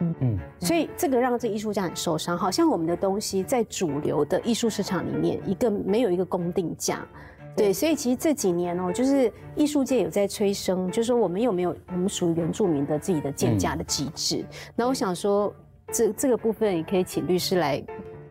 [0.00, 2.38] 嗯嗯，所以这个让这艺术家很受伤。
[2.38, 7.04] 好像我们的东西在主流的艺术市场里面，一个没有一个公定价。
[7.56, 14.44] 对，所以其实这几年哦，就是艺术界有在催生，就是说我们有没有我们属于原住民的自己的建价的机制？
[14.76, 15.52] 那我想说，
[15.90, 17.82] 这这个部分也可以请律师来。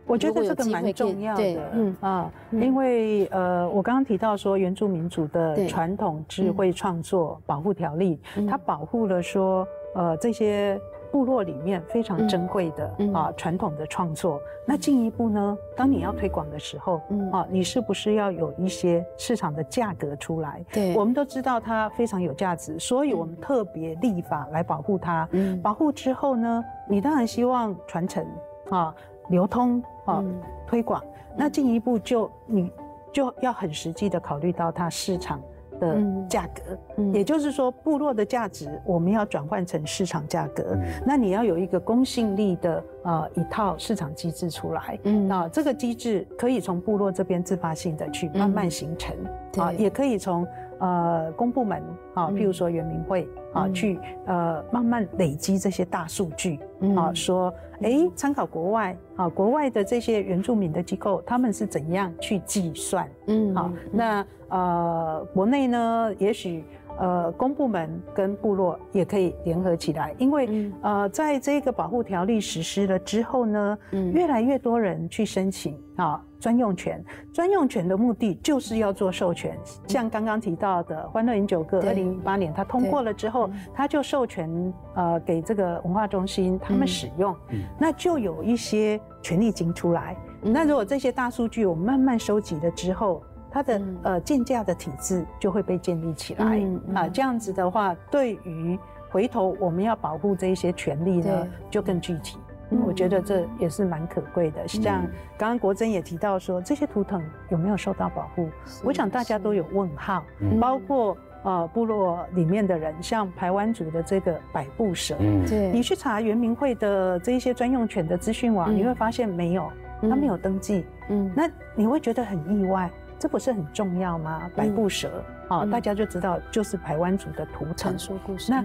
[0.07, 10.79] 我觉得这个蛮重要的，嗯啊，因为呃，我刚刚提到说原住民族的传统智慧创作保护条例，它保护了说呃这些
[11.11, 14.39] 部落里面非常珍贵的啊传统的创作。
[14.65, 20.63] 那进一步呢，当你要推广的时候，啊，你是不是要有一些市场的价格出来？
[20.71, 25.27] 对，我们都知道它非常有价值，所以我们特别立法来保护它。
[25.61, 28.25] 保护之后呢，你当然希望传承
[28.69, 28.95] 啊。
[29.29, 30.23] 流通啊，
[30.65, 31.03] 推广，
[31.35, 32.71] 那进一步就你
[33.11, 35.41] 就要很实际的考虑到它市场
[35.79, 35.97] 的
[36.29, 45.27] 价格，也就是说部落的价值我们要转换成市场价格，那你要有一个公信力的呃一套市场机制出来，嗯。
[45.27, 49.15] 那这个机制可以从部落这边自发性的去慢慢形成，
[49.57, 50.47] 啊，也可以从。
[50.79, 51.81] 呃，公部门
[52.13, 56.59] 啊，譬如说圆明会啊，去呃慢慢累积这些大数据
[56.95, 63.09] 啊，说哎，参考国外啊，国外的这些原住民的机构，他们是怎样去计算？
[63.27, 66.63] 嗯，好，那呃，国内呢，也许。
[66.99, 77.03] 呃，公部门跟部落也可以联合起来，因为呃，在这个保护条例实施了之后呢，嗯越来越多人去申请啊专用权。
[77.33, 87.35] 专用权的目的就是要做授权，像刚刚提到的《欢乐饮酒歌》，二零零八年它通过了之后，它就授权呃给这个文化中心他们使用，
[87.79, 90.15] 那就有一些权利金出来。
[90.41, 96.61] 那如果这些大数据我们慢慢收集了之后，它的呃建价的体制就会被建立起来。
[96.93, 98.77] 啊，这样子的话，对于
[99.09, 102.37] 回头我们要保护这一些权利呢，就更具体。
[102.69, 104.67] 我觉得这也是蛮可贵的。
[104.67, 105.05] 像
[105.37, 108.49] 刚刚国珍也提到说，这些图腾有没有受到保护？
[108.83, 110.23] 我想大家都有问号，
[110.59, 115.15] 包括呃部落里面的人，像排湾族的这个百步蛇，
[115.47, 120.85] 对，你去查原民会的这一些专用权的资讯网，你会发现没有，他没有登记。
[121.09, 122.89] 嗯，那你会觉得很意外。
[123.19, 124.47] 这不是很重要吗？
[124.55, 127.75] 百步蛇啊，大家就知道就是台湾族的图腾。
[127.75, 128.51] 传说故事。
[128.51, 128.63] 那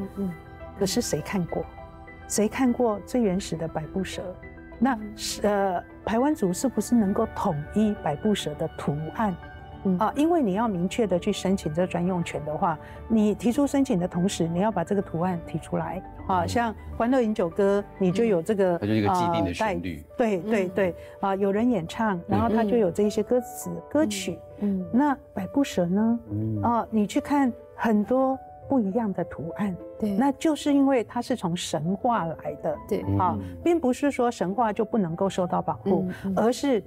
[0.79, 1.65] 可是谁看过？
[2.33, 4.23] 谁看过最原始的百步蛇？
[4.79, 9.37] 那是呃，台湾族是不是能够统一百步蛇的图案？
[9.99, 16.03] 啊，因为你要明确的去申请这专用权的话，你提出申请的同时，你要把这个图案提出来。
[16.27, 20.03] 啊，像《欢乐饮酒歌》，你就有这个，它就一个既定的旋律。
[20.17, 24.39] 对对对，啊，有人演唱，然后它就有这些歌词歌曲。
[24.61, 26.19] 嗯，那百步蛇呢？
[26.31, 29.77] 嗯，哦，你去看很多不一样的图案。
[29.99, 32.77] 对，那就是因为它是从神话来的。
[32.89, 36.83] 对，啊，并不是说神话就不能够受到保护，而是。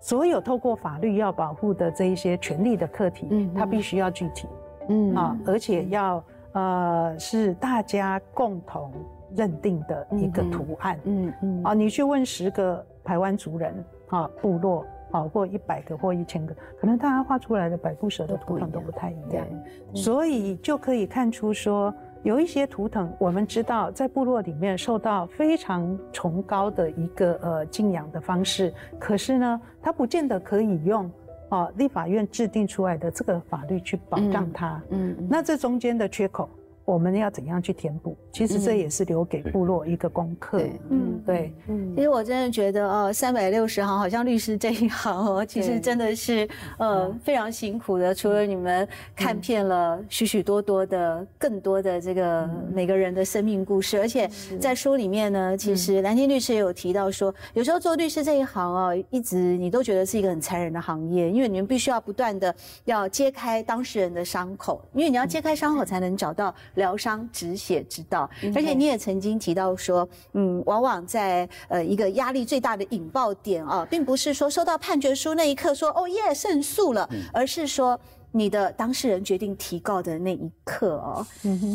[0.00, 4.46] 所有透过法律要保护的这一些权利的课题，嗯，它必须要具体，
[4.88, 5.12] 嗯。
[5.12, 8.92] 啊，而且要呃是大家共同
[9.34, 11.62] 认定的一个图案，嗯嗯。
[11.64, 13.74] 啊，你去问十个台湾族人
[14.06, 19.46] 啊部落啊或一百个或一千个，可能大家画出来的百步蛇的图腾都不太一样，
[19.94, 21.94] 所以就可以看出说。
[22.24, 31.08] 有一些图腾，我们知道在部落里面受到非常崇高的一个呃敬仰的方式，可是呢，它不见得可以用
[31.50, 34.82] 哦立法院制定出来的这个法律去保障它。
[34.90, 36.50] 嗯，那这中间的缺口。
[36.88, 38.16] 我们要怎样去填补？
[38.32, 40.58] 其实这也是留给部落一个功课。
[40.88, 41.52] 嗯，对。
[41.66, 46.48] 嗯，其实我真的觉得，哦，三百六十行，好像律师这一行哦，其实真的是
[46.78, 48.14] 呃非常辛苦的。
[48.14, 54.26] 除了你们看遍了许许多多的、更多的这个每个人的生命故事，而且
[54.58, 62.54] 在书里面呢，其实蓝天律师也有提到说，有时候做律师这一行哦，一直你都觉得是一个很残忍的行业，因为你们必须要不断的
[62.86, 66.54] 要揭开当事人的伤口，因为你要揭开伤口才能找到。
[66.78, 78.00] 疗伤止血之道，而且你也曾经提到说，嗯，往往在呃一个压力最大的引爆点啊，并不是说收到判决书那一刻说哦耶胜诉了，而是说
[78.32, 81.26] 你的当事人决定提告的那一刻哦，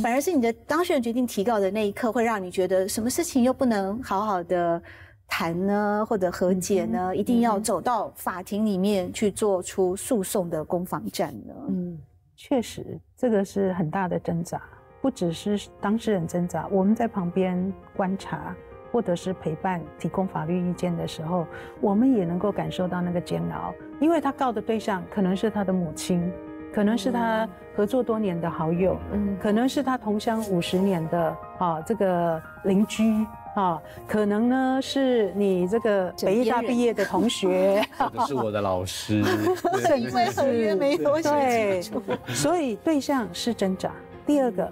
[0.01, 4.81] 反而是你的当事人决定提告的那一刻，会让你觉得什么事情又不能好好的
[5.27, 11.53] 谈呢，或者和解呢，一定要走到法庭里面去做出诉讼的攻防战呢？
[11.69, 11.97] 嗯，
[12.35, 14.61] 确实，这个是很大的挣扎。
[15.03, 18.55] 不只是当事人挣扎，我们在旁边观察，
[18.89, 21.45] 或者是陪伴、提供法律意见的时候，
[21.81, 23.73] 我们也能够感受到那个煎熬。
[23.99, 26.31] 因为他告的对象可能是他的母亲，
[26.73, 33.25] 可能是他合作多年的好友，嗯，可能是他同乡五十年的啊这个邻居
[33.55, 39.21] 啊，可能呢是你这个北医大毕业的同学，或者是我的老师，
[39.99, 42.01] 因为合约没有写清楚。
[42.27, 43.91] 所以对象是挣扎。
[44.25, 44.71] 第二个，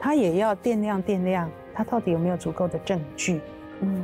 [0.00, 3.40] 他也要掂量掂量，他到底有没有足够的证据。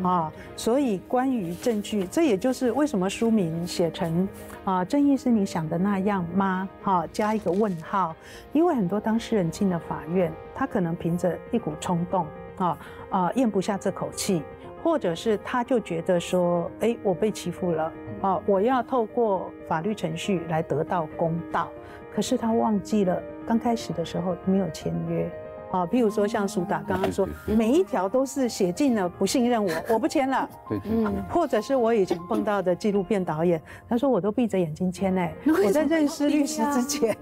[0.02, 4.26] 啊，所以关于证据，这也就是为什么书名写成
[4.64, 6.66] 啊，正义是你想的那样吗？
[6.82, 8.16] 哈，加一个问号，
[8.54, 12.26] 因为很多当事人进了法院，他可能凭着一股冲动
[12.56, 12.78] 啊
[13.10, 14.42] 啊，咽不下这口气，
[14.82, 17.92] 或者是他就觉得说，哎，我被欺负了
[18.22, 21.68] 啊，我要透过法律程序来得到公道，
[22.14, 25.30] 可是他忘记了刚开始的时候没有签约。
[25.70, 30.48] 啊，譬如说像苏打刚刚说，每一条都是写进了不信任我， 我不签了。
[30.68, 37.16] 对，嗯，或者是我以前碰到的纪录片导演，他说我都闭着眼睛签哎，我在认识律师之前，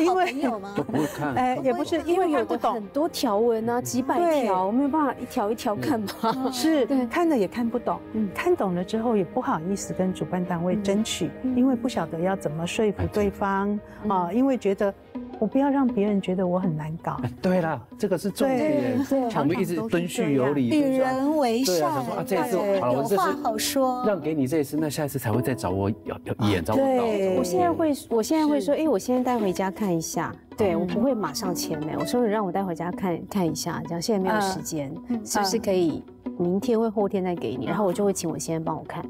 [0.00, 0.32] 因为
[0.74, 2.74] 都不会看，哎，也不是因为有不懂。
[2.74, 6.06] 很多条文啊，几百条，我没有办法一条一条看嘛。
[6.52, 7.98] 是，看了也看不懂，
[8.34, 13.32] 看懂了之后也不好意思跟主办单位争取，因为不晓得要怎么说服对。
[13.32, 14.92] 方啊，因为觉得。
[15.38, 17.20] 我不要让别人觉得我很难搞。
[17.40, 18.98] 对了，这个是重点。
[19.36, 21.90] 我们一直敦叙有礼，与人为善。
[21.90, 27.04] 啊，这次有话好说，让给你这一次，那下一次才会再找我要要演找我到。
[27.38, 30.34] 我现在会，我现在会说，哎，我现在带回家看一下。
[30.54, 34.92] 对我不会马上签的，我说你让我带回家看看一下，这样现在没有时间，
[35.24, 36.04] 是不是可以
[36.38, 37.66] 明天或后天再给你？
[37.66, 39.04] 然后我就会请我先生帮我看。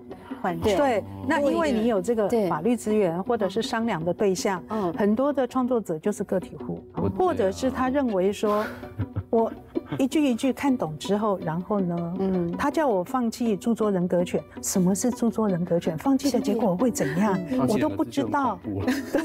[0.60, 6.80] 对，那因为你有这个法律资源，或者是商量的对象，嗯，很多的创作者就是个体户，
[7.16, 8.64] 或者是他认为说，
[9.30, 9.52] 我
[9.98, 14.42] 一句一句看懂之后，然后呢，嗯，他叫我放弃著作人格权。
[14.60, 15.96] 什么是著作人格权？
[15.96, 17.38] 放弃的结果会怎样？
[17.68, 18.58] 我都不知道，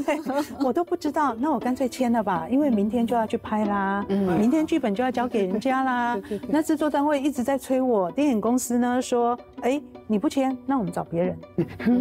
[0.05, 0.19] 对，
[0.63, 1.35] 我都不知道。
[1.39, 6.17] 那我干脆签了吧，因为明天就要去拍啦，明天剧本就要交给人家啦。
[6.47, 11.07] 那制作单位一直在催我，电影公司呢说，哎，你不签，那我们找。
[11.09, 11.39] 别人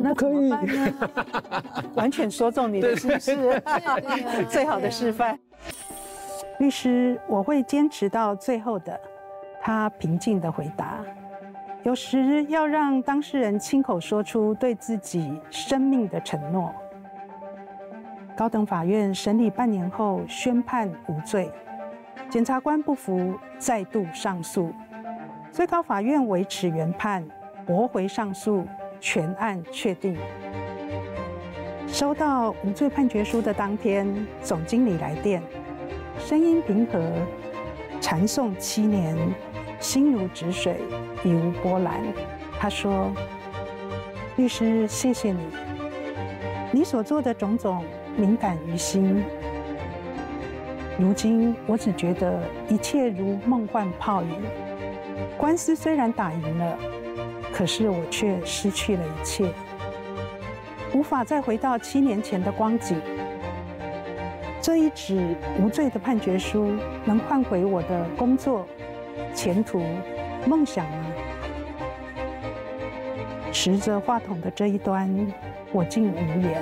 [0.02, 0.52] 那可以
[1.94, 3.62] 完全说中你的是不是
[4.50, 5.38] 最好的示范？
[6.58, 8.98] 律师，我会坚持到最后的。
[9.60, 10.98] 他平静的回答。
[11.82, 16.74] 有时要让当事人亲口说出对自己生命的承诺。
[18.36, 21.50] 高等法院审理半年后宣判无罪，
[22.28, 24.72] 检察官不服，再度上诉，
[25.50, 27.24] 最高法院维持原判，
[27.64, 28.66] 驳回上诉。
[28.98, 30.16] 全案确定。
[31.86, 35.42] 收到无罪判决书的当天，总经理来电，
[36.18, 37.00] 声音平和，
[38.00, 39.16] 禅诵七年，
[39.78, 40.80] 心如止水，
[41.22, 42.00] 已无波澜。
[42.58, 43.12] 他说
[44.36, 45.38] ：“律师，谢谢你，
[46.72, 47.84] 你所做的种种，
[48.16, 49.22] 敏感于心。
[50.98, 54.42] 如今我只觉得一切如梦幻泡影。
[55.36, 56.78] 官司虽然打赢了。”
[57.52, 59.50] 可是我却失去了一切，
[60.92, 63.00] 无法再回到七年前的光景。
[64.66, 68.66] 这一纸无罪的判决书能换回我的工作、
[69.32, 69.80] 前途、
[70.44, 71.06] 梦想吗？
[73.52, 75.08] 持着话筒的这一端，
[75.70, 76.60] 我竟无言。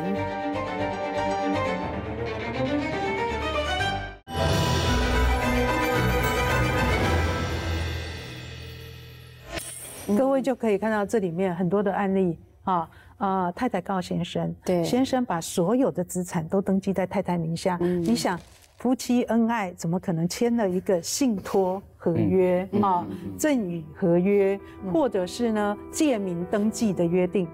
[10.14, 12.86] 各位就可以看到这里面很多的案例啊，
[13.18, 17.76] 呃，太太告先生，对，先生把所有的资产都登记在太太名下。
[17.76, 18.38] 你想，
[18.78, 23.06] 夫妻恩爱，怎么可能签了一个信托合约啊、
[23.38, 24.58] 赠与合约，
[24.92, 27.48] 或者是呢借名登记的约定，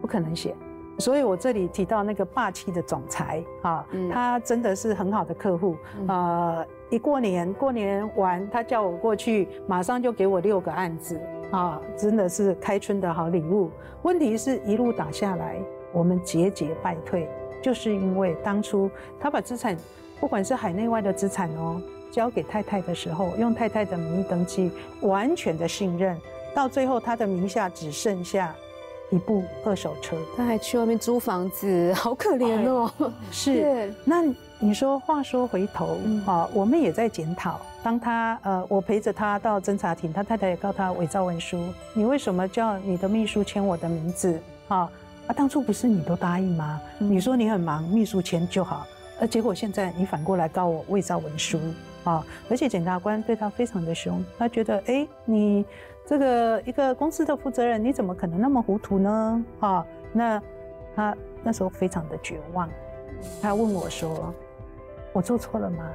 [0.00, 0.54] 不可能写。
[0.98, 6.64] 所以我这里提到那个霸气的总裁啊，他真的是很好的客户啊。
[6.88, 11.20] 一过年，过年完，他叫我过去，马上就给我六个案子。
[11.50, 13.70] 啊，真的是开春的好礼物。
[14.02, 15.56] 问题是一路打下来，
[15.92, 17.28] 我们节节败退，
[17.62, 18.90] 就是因为当初
[19.20, 19.76] 他把资产，
[20.20, 21.80] 不管是海内外的资产哦，
[22.10, 24.70] 交给太太的时候，用太太的名义登记，
[25.00, 26.18] 完全的信任，
[26.54, 28.54] 到最后他的名下只剩下
[29.10, 32.90] 一部二手车，他还去外面租房子， 好可怜哦。
[33.30, 34.24] 是，那。
[34.58, 37.60] 你说，话说回头啊，我们也在检讨。
[37.82, 41.62] 当他呃，我陪着他到侦查庭，他太太也告他伪造文书。
[41.92, 44.40] 你为什么叫你的秘书签我的名字？
[44.68, 44.90] 啊
[45.26, 46.80] 啊，当初不是你都答应吗？
[46.96, 48.86] 你说你很忙，秘书签就好。
[49.20, 51.60] 而结果现在你反过来告我伪造文书
[52.04, 52.24] 啊！
[52.48, 55.66] 而且检察官对他非常的凶，他觉得哎，你
[56.06, 59.44] 这个一个公司的负责人，你怎么可能那么糊涂呢？
[59.60, 60.40] 啊，那
[60.94, 62.68] 他那时候非常的绝望，
[63.42, 64.32] 他问我说。
[65.12, 65.90] 我做错了吗？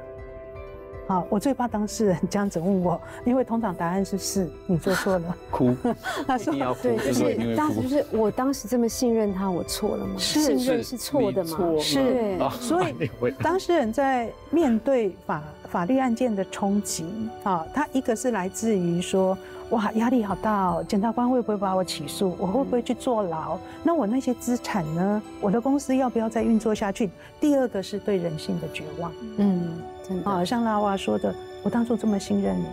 [1.06, 5.76] 好，我最怕当事人这样子问我，因为通常答案是是，你做错了， 哭，
[6.26, 7.88] 他说要哭，对，就就是当时就。
[7.88, 10.14] 是我当时这么信任他，我错了吗？
[10.18, 11.56] 是信任是错的吗？
[11.78, 13.10] 是所以
[13.40, 17.06] 当事人在面对法法律案件的冲击
[17.44, 19.36] 啊，它一个是来自于说，
[19.70, 22.36] 哇，压力好大哦，检察官会不会把我起诉？
[22.38, 23.58] 我会不会去坐牢？
[23.82, 25.22] 那我那些资产呢？
[25.40, 27.10] 我的公司要不要再运作下去？
[27.40, 30.30] 第二个是对人性的绝望嗯，真的。
[30.30, 32.66] 啊，像拉娃说的，我当初这么信任你，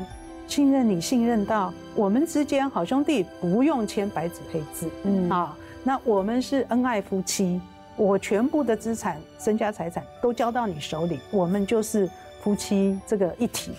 [0.46, 7.62] 信任你，信任到我们之间好兄弟不用签白纸黑字，嗯啊，那我们是恩爱夫妻，
[7.96, 12.10] 我全部的资产、身家财产都交到你手里，我们就是
[12.42, 13.72] 夫妻这个一体。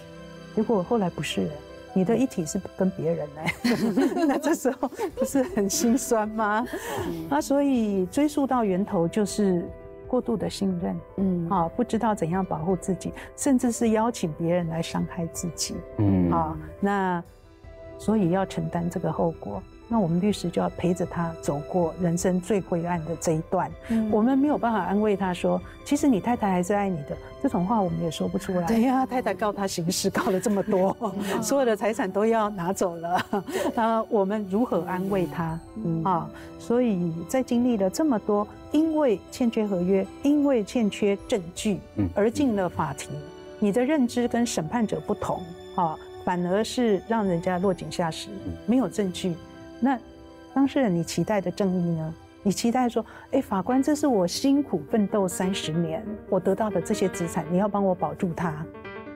[0.54, 1.52] 结果后来不是了，
[1.94, 3.54] 你的一体是跟别人哎，
[4.26, 6.66] 那这时候不是很心酸吗？
[7.30, 9.64] 啊，所以追溯到源头就是
[10.08, 15.76] 过度的信任，嗯啊，不知道怎样保护自己，甚至是邀请别人来伤害自己。
[15.98, 17.22] 嗯啊，那
[18.00, 19.62] 所以要承担这个后果。
[19.92, 23.68] 那我们律师就要陪着他走过人生最灰暗的这一段。
[24.08, 27.16] 我们没有办法安慰他说，其实你太太还是爱你的。
[27.42, 28.64] 这种话我们也说不出来。
[28.68, 30.96] 对呀，太太告他刑事，告了这么多，
[31.42, 33.26] 所有的财产都要拿走了。
[33.74, 35.58] 呃，我们如何安慰他？
[36.04, 43.10] 啊，所以在经历了这么多，因为欠缺合约，因为欠缺证据嗯，而进了法庭。
[43.58, 45.42] 你的认知跟审判者不同
[45.74, 48.28] 啊，反而是让人家落井下石，
[48.66, 49.34] 没有证据。
[49.80, 49.98] 那
[50.54, 52.14] 当事人，你期待的正义呢？
[52.42, 58.64] 你期待说，哎，法官，这是我辛苦奋斗三十年，我得到的这些资产，你要帮我保住它。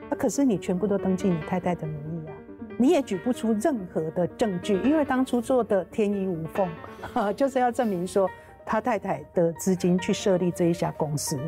[0.09, 2.33] 那可是你全部都登记你太太的名义啊，
[2.77, 6.69] 你也举不出任何的证据，因为当初做的天衣无缝，
[7.13, 8.29] 啊， 就是要证明说
[8.63, 11.39] 他太太的资金去设立这一家公司，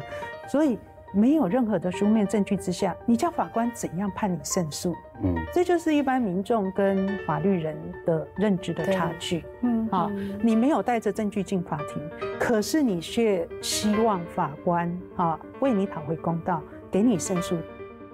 [0.49, 0.80] 所以
[1.14, 4.95] 没有任何的书面证据之下，你叫法官怎样判你胜诉？
[5.24, 9.43] 嗯这就是一般民众跟法律人的认知的差距。
[9.61, 10.11] 嗯啊，
[10.41, 12.01] 你没有带着证据进法庭，
[12.39, 16.61] 可是你却希望法官啊为你讨回公道，
[16.91, 17.57] 给你胜诉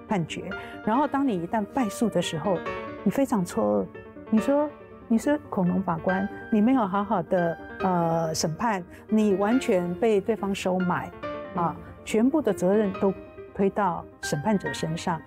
[0.08, 0.44] 判决。
[0.84, 2.56] 然后当你一旦败诉的时候，
[3.02, 3.86] 你非常错愕，
[4.30, 4.70] 你说
[5.08, 11.10] 你是恐龙法官，你没有好好的呃审判，你完全被对方收买
[11.54, 13.12] 啊，全部的责任都
[13.54, 15.20] 推到审判者身上。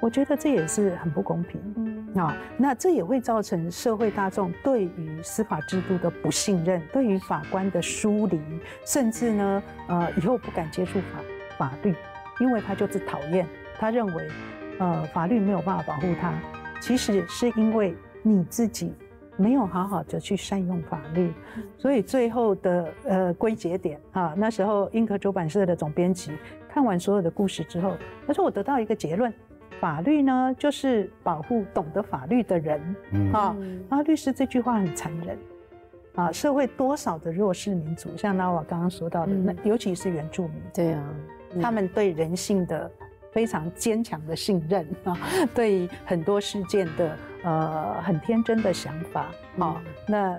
[0.00, 1.60] 我觉得这也是很不公平。
[1.76, 8.40] 嗯啊，那这也会造成社会大众对于司法制度的不信任，对于法官的疏离，
[8.86, 11.18] 甚至呢，呃，以后不敢接触法
[11.58, 11.92] 法律，
[12.38, 13.44] 因为他就是讨厌，
[13.78, 14.28] 他认为，
[14.78, 16.32] 呃，法律没有办法保护他。
[16.80, 18.94] 其实是因为你自己
[19.36, 21.32] 没有好好的去善用法律，
[21.78, 26.30] 所以最后的呃归结点啊，那时候英科出版社的总编辑
[26.68, 29.34] 看完所有的故事之后，他说我得到一个结论。
[29.80, 33.32] 法律呢，就是保护懂得法律的人嗯。
[33.32, 33.56] 啊。
[33.88, 35.38] 然后律师这句话很残忍
[36.14, 39.44] 啊，社会多少的弱势民族，像那我刚刚说到的，嗯。
[39.44, 41.04] 那尤其是原住民，对啊，
[41.60, 42.90] 他们对人性的
[43.32, 45.18] 非常坚强的信任 啊，
[45.54, 49.26] 对很多事件的呃很天真的想法
[49.58, 50.38] 啊，那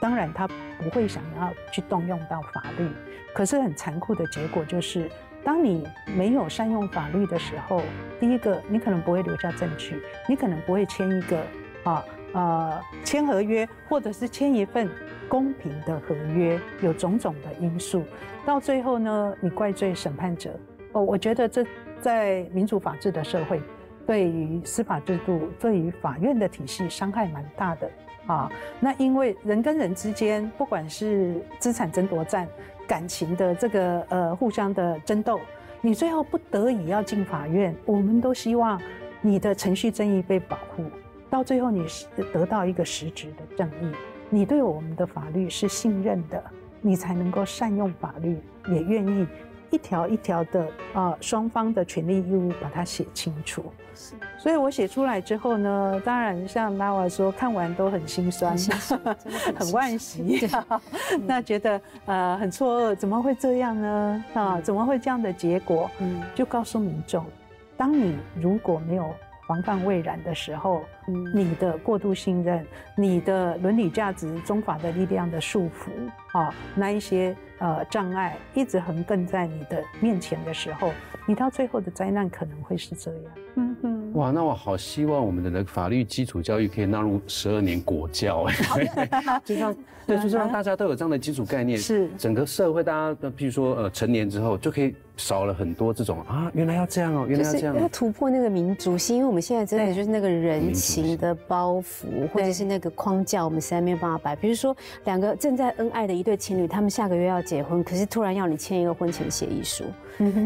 [0.00, 0.46] 当然他
[0.78, 2.88] 不会想要去动用到法律，
[3.32, 5.10] 可是很残酷的结果就是，
[5.46, 5.86] 当你
[6.16, 7.80] 没有善用法律的时候，
[8.18, 11.38] 第一个你可能不会留下证据，你可能不会签一个
[11.84, 14.90] 啊呃签合约，或者是签一份
[15.28, 18.02] 公平的合约，有种种的因素，
[18.44, 20.50] 到最后呢，你怪罪审判者。
[20.90, 21.64] 哦，我觉得这
[22.00, 23.62] 在民主法治的社会，
[24.04, 27.88] 对于司法制度、对于法院的体系伤害蛮大的
[28.26, 28.50] 啊。
[28.80, 32.48] 那因为人跟人之间，不管是资产争夺战、
[32.86, 35.40] 感情的这个呃互相的争斗，
[35.80, 38.80] 你最后不得已要进法院，我们都希望
[39.20, 40.84] 你的程序正义被保护，
[41.28, 43.92] 到最后你是得到一个实质的正义，
[44.30, 46.42] 你对我们的法律是信任的，
[46.80, 49.26] 你才能够善用法律，也愿意
[49.70, 53.64] 一条一条的啊双方的权利义务把它写清楚。
[54.38, 59.16] 所以我写出来之后呢，当然像拉瓦说，看完都很心酸，很
[59.56, 60.48] 很心惋惜，
[61.26, 64.24] 那觉得呃很错愕，怎么会这样呢？
[64.34, 65.90] 啊，怎么会这样的结果？
[65.98, 66.22] 嗯。
[66.34, 67.24] 就告诉民众，
[67.76, 69.10] 当你如果没有
[69.48, 70.84] 防范未然的时候，
[71.34, 72.64] 你的过度信任、
[72.96, 80.90] 你的伦理价值、中法的力量的束缚啊，那一些呃障碍一直横亘在你的面前的时候，
[81.26, 83.22] 你到最后的灾难可能会是这样。
[83.54, 84.12] 嗯哼。
[84.14, 89.74] 哇，那我好希望我们的那个法律基础教育可以纳入十二年国教，哎， 就像
[90.06, 94.94] 对，就是让大家都有这样的基础概念，是整个社会大家，譬如说呃成年之后就可以。
[95.18, 97.80] 少了很多这种啊，原来要这样哦，原来要这样。
[97.80, 104.36] 要突破那个民族性，因为我们现在真的就是那个人情的包袱，或者是那个框架，我们实在没有办法摆。
[104.36, 109.84] 比如说，两个正在恩爱的一对情侣，他们下个月要结婚，可是突然要你签一个婚前协议书，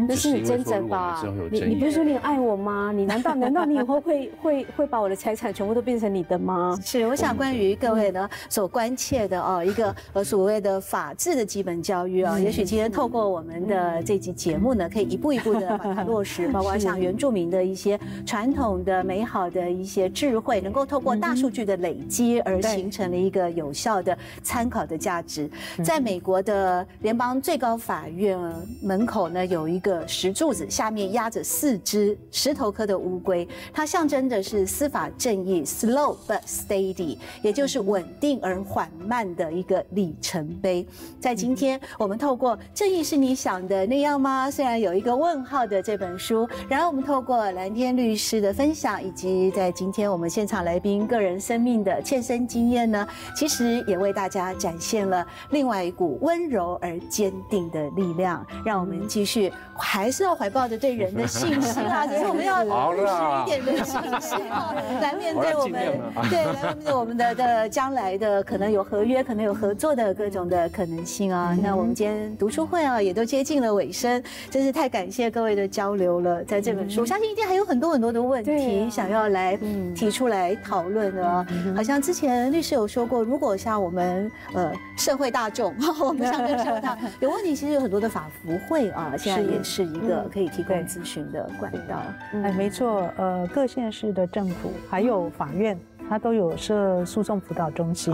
[0.07, 1.23] 那是你真诚吧？
[1.49, 2.91] 你你不是说你爱我吗？
[2.93, 6.77] 你难道难道你以后会 会会把我的财产全部都变成你的吗？
[6.83, 25.49] 是，我想关于各位呢所关切的哦，一个呃所谓的法治的基本教育啊，也许今天透过我们的这集节目呢，可以一步一步的把它落实， 包括像原住民的一些传统的美好的一些智慧，能够透过大数据的累积而形成了一个有效的参考的价值。
[25.83, 28.37] 在美国的联邦最高法院
[28.81, 40.83] 门口呢，有有一个石柱子，下面压着四只石头科的乌龟，它象征的是司法正义，slow but steady，也就是稳定而缓慢的一个里程碑。
[41.19, 58.43] 在今天，我们透过《正义是你想的那样吗》，虽然有一个问号的这本书，然后我们透过蓝天律师的分享，以及在今天我们现场来宾个人生命的切身经验呢，其实也为大家展现了另外一股温柔而坚定的力量。
[58.65, 62.05] 让我们继续，还是要怀抱着对人的信心啊！
[62.05, 65.99] 只是我们要 务实一点的信心啊，来面对我们，
[66.29, 71.57] 对，来面对我们的的将来的可能有合约，可能有合作的各种的可能性啊。
[71.63, 74.21] 那我们今天读书会啊，也都接近了尾声，
[74.51, 74.91] 真是太。
[74.91, 79.57] 感谢各位的交流了，在这本书，我相信一定还有很多很多的问题想要来
[79.95, 81.45] 提出来讨论的。
[81.73, 85.73] 好像之前律师有说过，如果像我们呃社会大众，
[86.03, 92.01] 我们像跟社会大有问题，其实有很多的法服会啊，现在也是一个可以提供咨询的管道。
[92.43, 95.77] 哎，没错，呃，各县市的政府还有法院。
[96.09, 98.13] 他都有设诉讼辅导中心，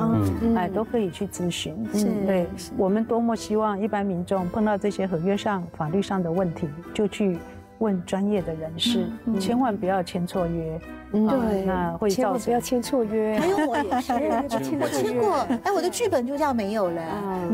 [0.55, 1.83] 哎，都可以去咨询。
[2.27, 2.45] 对，
[2.77, 7.39] 我们多么希望一般民众碰到这些合约上、法律上的问题，就去
[7.79, 9.07] 问专业的人士，
[9.39, 10.79] 千万不要签错约。
[11.11, 13.35] 对，那会千万不要签错约。
[13.41, 14.13] 还有我也是，
[14.79, 17.01] 我签过，哎，我的剧本就这样没有了。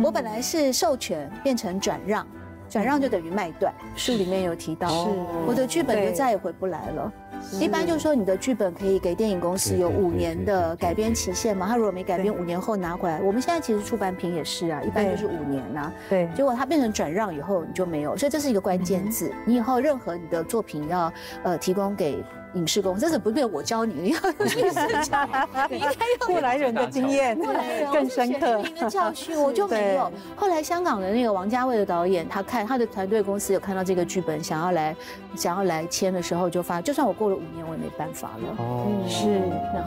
[0.03, 2.27] 我本来是授权变成转让，
[2.73, 3.71] 转让就等于卖断。
[3.95, 5.11] 书里面有提到，是
[5.45, 7.13] 我的剧本就再也回不来了。
[7.59, 11.67] 一般就是说，你的剧本可以给电影公司有五年的改编期限嘛？
[11.67, 13.21] 他如果没改编，五年后拿回来。
[13.21, 15.93] 我们现在其实出版品也是啊，一般就是五年呐。
[16.09, 16.27] 对。
[16.35, 19.31] 结果它变成转让以后，你就没有，所以这是一个关键字。
[19.45, 21.13] 你以后任何你的作品要
[21.43, 22.23] 呃提供给。
[22.53, 23.93] 影视公司，这是不对我教你？
[24.03, 24.79] 你要去思
[25.09, 25.27] 考，
[25.69, 29.39] 应该用过来人的经验，过来更深刻的教训。
[29.39, 30.11] 我就没有。
[30.35, 34.95] 后来香港的那个王家卫的导演，他看他的团队公司有看到这个剧本，想要来
[35.35, 38.55] 想要来签的时候，就发，就算我过了五年，我也没办法了。
[38.57, 39.41] 哦，是，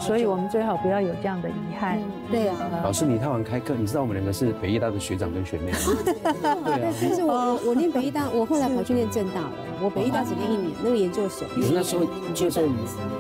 [0.05, 2.01] 所以我们最好不要有这样的遗憾。
[2.31, 5.79] 对啊，老师，你太晚开课，你知道我们两个是北医大的学长跟学妹吗？
[6.65, 9.53] 对啊，但是我我念北医大，我后来跑去念正大了。
[9.83, 11.47] 我北医大只念一年，那个研究所。
[11.73, 12.05] 那时候
[12.35, 12.56] 就。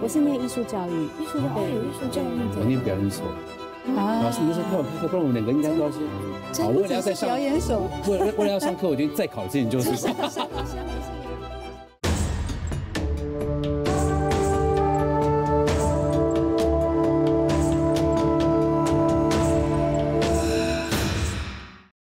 [0.00, 2.24] 我是念艺术教育，艺术教育，艺术教育。
[2.58, 3.26] 我念表演所。
[3.94, 6.00] 老师，你是开我开课，不然我们两个应该都要先。
[6.64, 9.94] 好，为了要再上表演所，为了为了要上课，我决定再考这研究生。